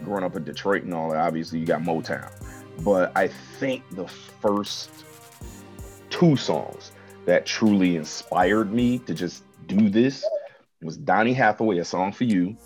growing 0.05 0.25
up 0.25 0.37
in 0.37 0.45
Detroit 0.45 0.85
and 0.85 0.95
all 0.95 1.11
that. 1.11 1.19
Obviously, 1.19 1.59
you 1.59 1.67
got 1.67 1.81
Motown, 1.83 2.31
but 2.85 3.13
I 3.17 3.29
think 3.29 3.83
the 3.91 4.07
first 4.07 4.91
two 6.11 6.37
songs 6.37 6.93
that 7.25 7.47
truly 7.47 7.97
inspired 7.97 8.73
me 8.73 8.99
to 9.01 9.15
just 9.15 9.45
do 9.67 9.91
this 9.91 10.25
was 10.83 10.97
Donny 10.97 11.33
Hathaway, 11.33 11.79
"A 11.79 11.85
Song 11.85 12.13
for 12.13 12.25
You." 12.25 12.57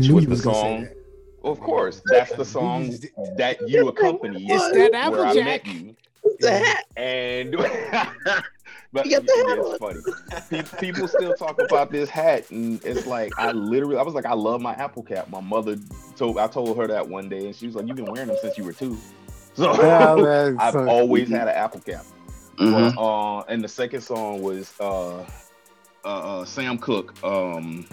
Which 0.00 0.08
knew 0.08 0.14
was 0.16 0.22
he 0.22 0.26
the 0.26 0.30
was 0.30 0.40
gonna 0.42 0.56
say 0.56 0.62
song. 0.62 0.82
that. 0.84 0.94
Of 1.44 1.60
course, 1.60 2.02
that's 2.10 2.32
the 2.34 2.44
song 2.44 2.90
that 3.36 3.56
you 3.68 3.88
accompanied 3.88 4.50
It's 4.50 4.92
that 4.92 5.12
where 5.12 5.24
I 5.26 5.34
met 5.34 5.60
Applejack. 5.60 5.66
you. 5.66 5.94
And 6.96 7.52
but 8.92 9.06
You 9.06 9.12
got 9.20 9.26
the 9.26 10.02
it's 10.40 10.48
funny. 10.48 10.62
People 10.80 11.08
still 11.08 11.34
talk 11.34 11.60
about 11.62 11.90
this 11.90 12.08
hat, 12.10 12.50
and 12.50 12.84
it's 12.84 13.06
like 13.06 13.32
I 13.38 13.52
literally, 13.52 13.96
I 13.96 14.02
was 14.02 14.14
like, 14.14 14.26
I 14.26 14.34
love 14.34 14.60
my 14.60 14.72
Apple 14.74 15.02
cap. 15.02 15.28
My 15.30 15.40
mother 15.40 15.76
told, 16.16 16.38
I 16.38 16.48
told 16.48 16.76
her 16.76 16.86
that 16.88 17.08
one 17.08 17.28
day, 17.28 17.46
and 17.46 17.54
she 17.54 17.66
was 17.66 17.76
like, 17.76 17.86
"You've 17.86 17.96
been 17.96 18.10
wearing 18.10 18.28
them 18.28 18.36
since 18.42 18.58
you 18.58 18.64
were 18.64 18.72
two. 18.72 18.98
So 19.54 19.72
Yeah, 19.82 20.14
man, 20.16 20.56
I've 20.58 20.72
so- 20.72 20.88
always 20.88 21.28
had 21.28 21.42
an 21.48 21.54
Apple 21.54 21.80
cap. 21.80 22.04
Mhm. 22.58 22.94
But, 22.96 23.00
uh, 23.00 23.40
and 23.48 23.62
the 23.62 23.68
second 23.68 24.00
song 24.00 24.42
was 24.42 24.72
uh, 24.80 25.18
uh, 25.20 25.24
uh, 26.04 26.44
Sam 26.44 26.76
Cooke. 26.78 27.14
Um, 27.22 27.86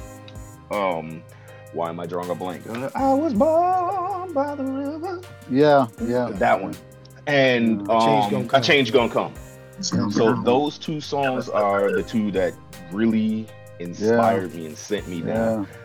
um, 0.72 1.22
why 1.76 1.90
am 1.90 2.00
I 2.00 2.06
drawing 2.06 2.30
a 2.30 2.36
blank? 2.36 2.66
I 2.96 3.14
was 3.14 3.34
born 3.34 4.34
by 4.34 4.56
the 4.56 4.64
river. 4.64 5.22
Yeah, 5.52 5.88
yeah. 6.02 6.30
That 6.34 6.62
one. 6.62 6.74
And 7.28 7.82
A 7.90 8.00
Change 8.00 8.32
Gonna 8.32 8.38
um, 8.44 8.48
Come. 8.48 8.60
a 8.62 8.64
change 8.64 8.92
gonna 8.94 9.14
come. 9.14 9.34
So 9.82 10.42
those 10.44 10.78
two 10.78 11.02
songs 11.02 11.50
are 11.50 11.92
the 11.92 12.02
two 12.04 12.32
that 12.32 12.54
really 12.94 13.48
inspired 13.80 14.56
me 14.56 14.68
and 14.68 14.78
sent 14.78 15.08
me 15.08 15.22
down. 15.22 15.64
Yeah. 15.64 15.78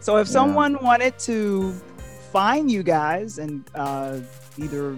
So 0.00 0.16
if 0.16 0.26
Yeah. 0.26 0.32
someone 0.32 0.82
wanted 0.82 1.16
to 1.20 1.72
find 2.32 2.70
you 2.70 2.82
guys 2.82 3.38
and 3.38 3.64
uh, 3.76 4.18
either 4.56 4.96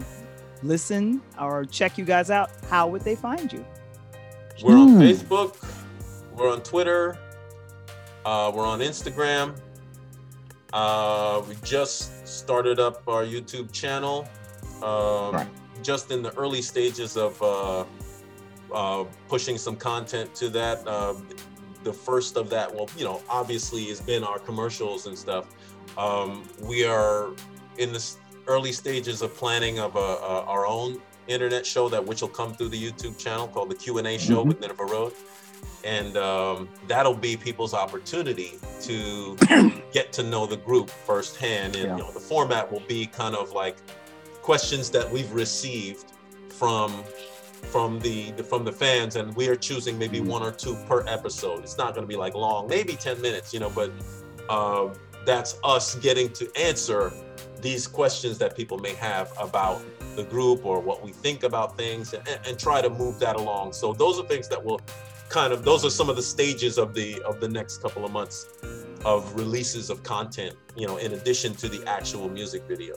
listen 0.62 1.20
or 1.38 1.64
check 1.66 1.98
you 1.98 2.04
guys 2.04 2.30
out, 2.30 2.50
how 2.70 2.86
would 2.88 3.02
they 3.02 3.14
find 3.16 3.52
you? 3.52 3.64
We're 4.64 4.76
on 4.76 4.88
Hmm. 4.90 5.00
Facebook. 5.02 5.56
We're 6.34 6.50
on 6.50 6.62
Twitter. 6.62 7.18
Uh, 8.24 8.52
we're 8.54 8.66
on 8.66 8.78
Instagram. 8.80 9.54
Uh, 10.72 11.42
we 11.48 11.56
just 11.64 12.26
started 12.26 12.78
up 12.78 13.02
our 13.08 13.24
YouTube 13.24 13.72
channel. 13.72 14.28
Um, 14.82 15.34
Right. 15.34 15.48
Just 15.82 16.10
in 16.10 16.22
the 16.22 16.32
early 16.36 16.60
stages 16.60 17.16
of 17.16 17.40
uh, 17.42 17.84
uh, 18.72 19.04
pushing 19.28 19.56
some 19.56 19.76
content 19.76 20.34
to 20.34 20.50
that. 20.50 20.86
Uh, 20.86 21.14
the 21.82 21.92
first 21.92 22.36
of 22.36 22.50
that, 22.50 22.72
well, 22.74 22.88
you 22.96 23.04
know, 23.04 23.22
obviously 23.30 23.86
has 23.86 24.00
been 24.00 24.22
our 24.22 24.38
commercials 24.38 25.06
and 25.06 25.16
stuff. 25.16 25.46
Um, 25.96 26.46
we 26.60 26.84
are 26.84 27.30
in 27.78 27.92
the 27.92 28.14
early 28.46 28.72
stages 28.72 29.22
of 29.22 29.34
planning 29.34 29.78
of 29.78 29.96
a, 29.96 29.98
a, 29.98 30.44
our 30.44 30.66
own 30.66 31.00
internet 31.26 31.64
show 31.64 31.88
that 31.88 32.04
which 32.04 32.20
will 32.20 32.28
come 32.28 32.52
through 32.52 32.68
the 32.68 32.82
YouTube 32.90 33.16
channel 33.16 33.48
called 33.48 33.70
the 33.70 33.74
Q 33.74 33.98
and 33.98 34.06
A 34.06 34.18
Show 34.18 34.42
with 34.42 34.60
Nineveh 34.60 34.84
Road, 34.84 35.14
and 35.84 36.16
um, 36.16 36.68
that'll 36.88 37.14
be 37.14 37.36
people's 37.36 37.74
opportunity 37.74 38.58
to 38.82 39.36
get 39.92 40.12
to 40.14 40.22
know 40.22 40.46
the 40.46 40.56
group 40.58 40.90
firsthand. 40.90 41.76
And 41.76 41.84
Yeah. 41.84 41.96
you 41.96 42.02
know, 42.02 42.10
the 42.12 42.20
format 42.20 42.70
will 42.70 42.82
be 42.88 43.06
kind 43.06 43.34
of 43.34 43.52
like 43.52 43.76
questions 44.42 44.90
that 44.90 45.10
we've 45.10 45.30
received 45.32 46.12
from 46.48 47.04
from 47.72 48.00
the 48.00 48.32
from 48.48 48.64
the 48.64 48.72
fans, 48.72 49.16
and 49.16 49.34
we 49.36 49.48
are 49.48 49.56
choosing 49.56 49.98
maybe 49.98 50.20
one 50.20 50.42
or 50.42 50.50
two 50.50 50.74
per 50.88 51.04
episode. 51.06 51.60
It's 51.62 51.76
not 51.76 51.94
going 51.94 52.02
to 52.02 52.08
be 52.08 52.16
like 52.16 52.34
long, 52.34 52.66
maybe 52.68 52.94
ten 52.94 53.20
minutes, 53.20 53.52
you 53.52 53.60
know, 53.60 53.70
but 53.70 53.90
uh, 54.48 54.88
that's 55.26 55.58
us 55.62 55.94
getting 55.96 56.30
to 56.32 56.50
answer 56.58 57.12
these 57.60 57.86
questions 57.86 58.38
that 58.38 58.56
people 58.56 58.78
may 58.78 58.94
have 58.94 59.30
about 59.38 59.82
the 60.16 60.24
group 60.24 60.64
or 60.64 60.80
what 60.80 61.04
we 61.04 61.12
think 61.12 61.42
about 61.42 61.76
things 61.76 62.14
and, 62.14 62.26
and 62.46 62.58
try 62.58 62.80
to 62.80 62.88
move 62.88 63.18
that 63.20 63.36
along 63.36 63.72
so 63.72 63.92
those 63.92 64.18
are 64.18 64.26
things 64.26 64.48
that 64.48 64.62
will 64.64 64.80
kind 65.30 65.52
of 65.52 65.64
those 65.64 65.84
are 65.84 65.90
some 65.90 66.10
of 66.10 66.16
the 66.16 66.22
stages 66.22 66.76
of 66.76 66.92
the 66.92 67.20
of 67.22 67.40
the 67.40 67.48
next 67.48 67.80
couple 67.80 68.04
of 68.04 68.12
months 68.12 68.48
of 69.04 69.34
releases 69.34 69.88
of 69.88 70.02
content 70.02 70.56
you 70.76 70.86
know 70.86 70.96
in 70.98 71.12
addition 71.14 71.54
to 71.54 71.68
the 71.68 71.82
actual 71.88 72.28
music 72.28 72.62
video 72.68 72.96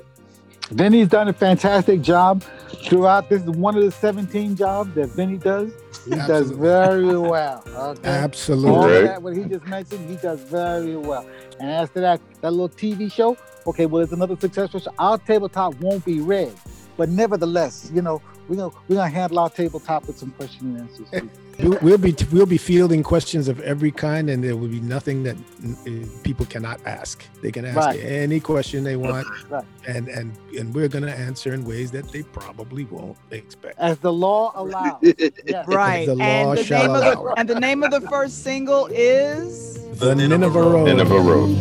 Vinny's 0.72 1.08
done 1.08 1.28
a 1.28 1.34
fantastic 1.34 2.02
job 2.02 2.42
throughout. 2.86 3.30
This 3.30 3.44
is 3.44 3.50
one 3.50 3.78
of 3.78 3.84
the 3.84 3.92
17 3.92 4.56
jobs 4.56 4.96
that 4.96 5.10
Vinny 5.10 5.38
does. 5.38 5.72
He 6.06 6.12
does 6.12 6.52
very 6.52 7.18
well. 7.18 7.62
Okay. 7.68 7.76
All 7.78 7.98
Absolutely. 8.04 8.98
of 8.98 9.04
that, 9.04 9.22
what 9.22 9.36
he 9.36 9.44
just 9.44 9.66
mentioned, 9.68 10.10
he 10.10 10.16
does 10.16 10.40
very 10.42 10.96
well. 10.96 11.28
And 11.60 11.70
as 11.70 11.90
to 11.92 12.00
that, 12.00 12.22
that 12.42 12.52
little 12.52 12.70
TV 12.70 13.12
show, 13.12 13.38
okay, 13.68 13.86
well, 13.86 14.02
it's 14.02 14.14
another 14.14 14.38
successful 14.40 14.80
show. 14.80 14.92
Our 14.98 15.18
tabletop 15.18 15.76
won't 15.82 16.06
be 16.06 16.22
red. 16.22 16.54
but 16.96 17.10
nevertheless, 17.10 17.92
you 17.94 18.02
know, 18.02 18.22
we're 18.48 18.56
gonna 18.58 18.74
we're 18.88 18.96
gonna 18.98 19.10
handle 19.10 19.40
our 19.40 19.50
tabletop 19.50 20.06
with 20.08 20.18
some 20.18 20.32
question 20.32 20.76
and 20.78 20.90
answers. 20.90 21.30
We'll, 21.60 21.78
we'll 21.84 21.98
be 22.00 22.16
we'll 22.32 22.48
be 22.48 22.58
fielding 22.58 23.04
questions 23.04 23.48
of 23.48 23.60
every 23.60 23.92
kind, 23.92 24.28
and 24.28 24.44
there 24.44 24.56
will 24.58 24.70
be 24.70 24.80
nothing 24.80 25.22
that 25.22 25.36
uh, 25.38 26.08
people 26.24 26.48
cannot 26.48 26.80
ask. 26.88 27.24
They 27.44 27.52
can 27.52 27.64
ask 27.64 27.78
Right. 27.78 28.00
any 28.00 28.40
question 28.40 28.84
they 28.84 28.96
want, 28.96 29.28
Right. 29.52 29.64
and 29.86 30.08
and 30.08 30.36
and 30.58 30.74
we're 30.74 30.88
gonna 30.88 31.12
answer 31.12 31.54
in 31.54 31.64
ways 31.64 31.92
that 31.92 32.12
they 32.12 32.24
probably 32.24 32.86
won't 32.86 33.18
expect. 33.30 33.78
As 33.78 34.00
the 34.00 34.12
law 34.12 34.52
allows. 34.56 34.98
Yes. 35.04 35.68
Right. 35.68 36.08
The 36.08 36.16
law 36.16 36.26
and 36.26 36.58
the 36.58 36.64
shall 36.64 36.88
name 36.88 36.96
of 36.96 37.02
the 37.04 37.34
and 37.38 37.48
the 37.48 37.60
name 37.60 37.84
of 37.84 37.92
the 37.92 38.02
first 38.02 38.42
single 38.44 38.88
is 38.88 39.78
The 40.00 40.16
Nineveh 40.16 40.60
Road. 40.60 40.86
Nineveh 40.86 41.20
Road. 41.20 41.56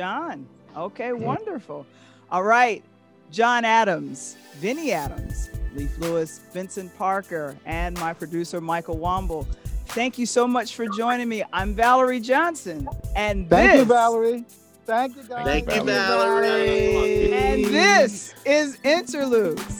John. 0.00 0.46
Okay, 0.74 1.10
hmm. 1.10 1.22
wonderful. 1.22 1.84
All 2.30 2.42
right. 2.42 2.82
John 3.30 3.66
Adams, 3.66 4.38
Vinny 4.54 4.92
Adams, 4.92 5.50
Leaf 5.74 5.98
Lewis, 5.98 6.40
Vincent 6.54 6.96
Parker, 6.96 7.54
and 7.66 8.00
my 8.00 8.14
producer, 8.14 8.62
Michael 8.62 8.96
Wamble. 8.96 9.46
Thank 9.88 10.18
you 10.18 10.24
so 10.24 10.48
much 10.48 10.74
for 10.74 10.86
joining 10.88 11.28
me. 11.28 11.44
I'm 11.52 11.76
Valarie 11.76 12.22
Johnson. 12.22 12.88
And 13.14 13.50
Thank 13.50 13.72
this, 13.72 13.80
you, 13.80 13.94
Valarie. 13.94 14.44
Thank 14.86 15.16
you, 15.16 15.22
guys. 15.24 15.44
Thank 15.44 15.66
you, 15.66 15.82
Valarie. 15.82 16.94
Valarie. 16.94 17.32
And 17.32 17.64
this 17.66 18.34
is 18.46 18.78
Interludes. 18.82 19.79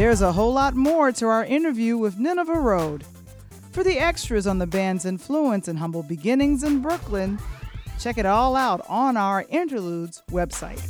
There's 0.00 0.22
a 0.22 0.32
whole 0.32 0.54
lot 0.54 0.74
more 0.74 1.12
to 1.12 1.26
our 1.26 1.44
interview 1.44 1.98
with 1.98 2.18
Nineveh 2.18 2.58
Road. 2.58 3.04
For 3.70 3.84
the 3.84 3.98
extras 3.98 4.46
on 4.46 4.56
the 4.56 4.66
band's 4.66 5.04
influence 5.04 5.68
and 5.68 5.78
humble 5.78 6.02
beginnings 6.02 6.62
in 6.62 6.80
Brooklyn, 6.80 7.38
check 7.98 8.16
it 8.16 8.24
all 8.24 8.56
out 8.56 8.80
on 8.88 9.18
our 9.18 9.44
Interludes 9.50 10.22
website. 10.30 10.80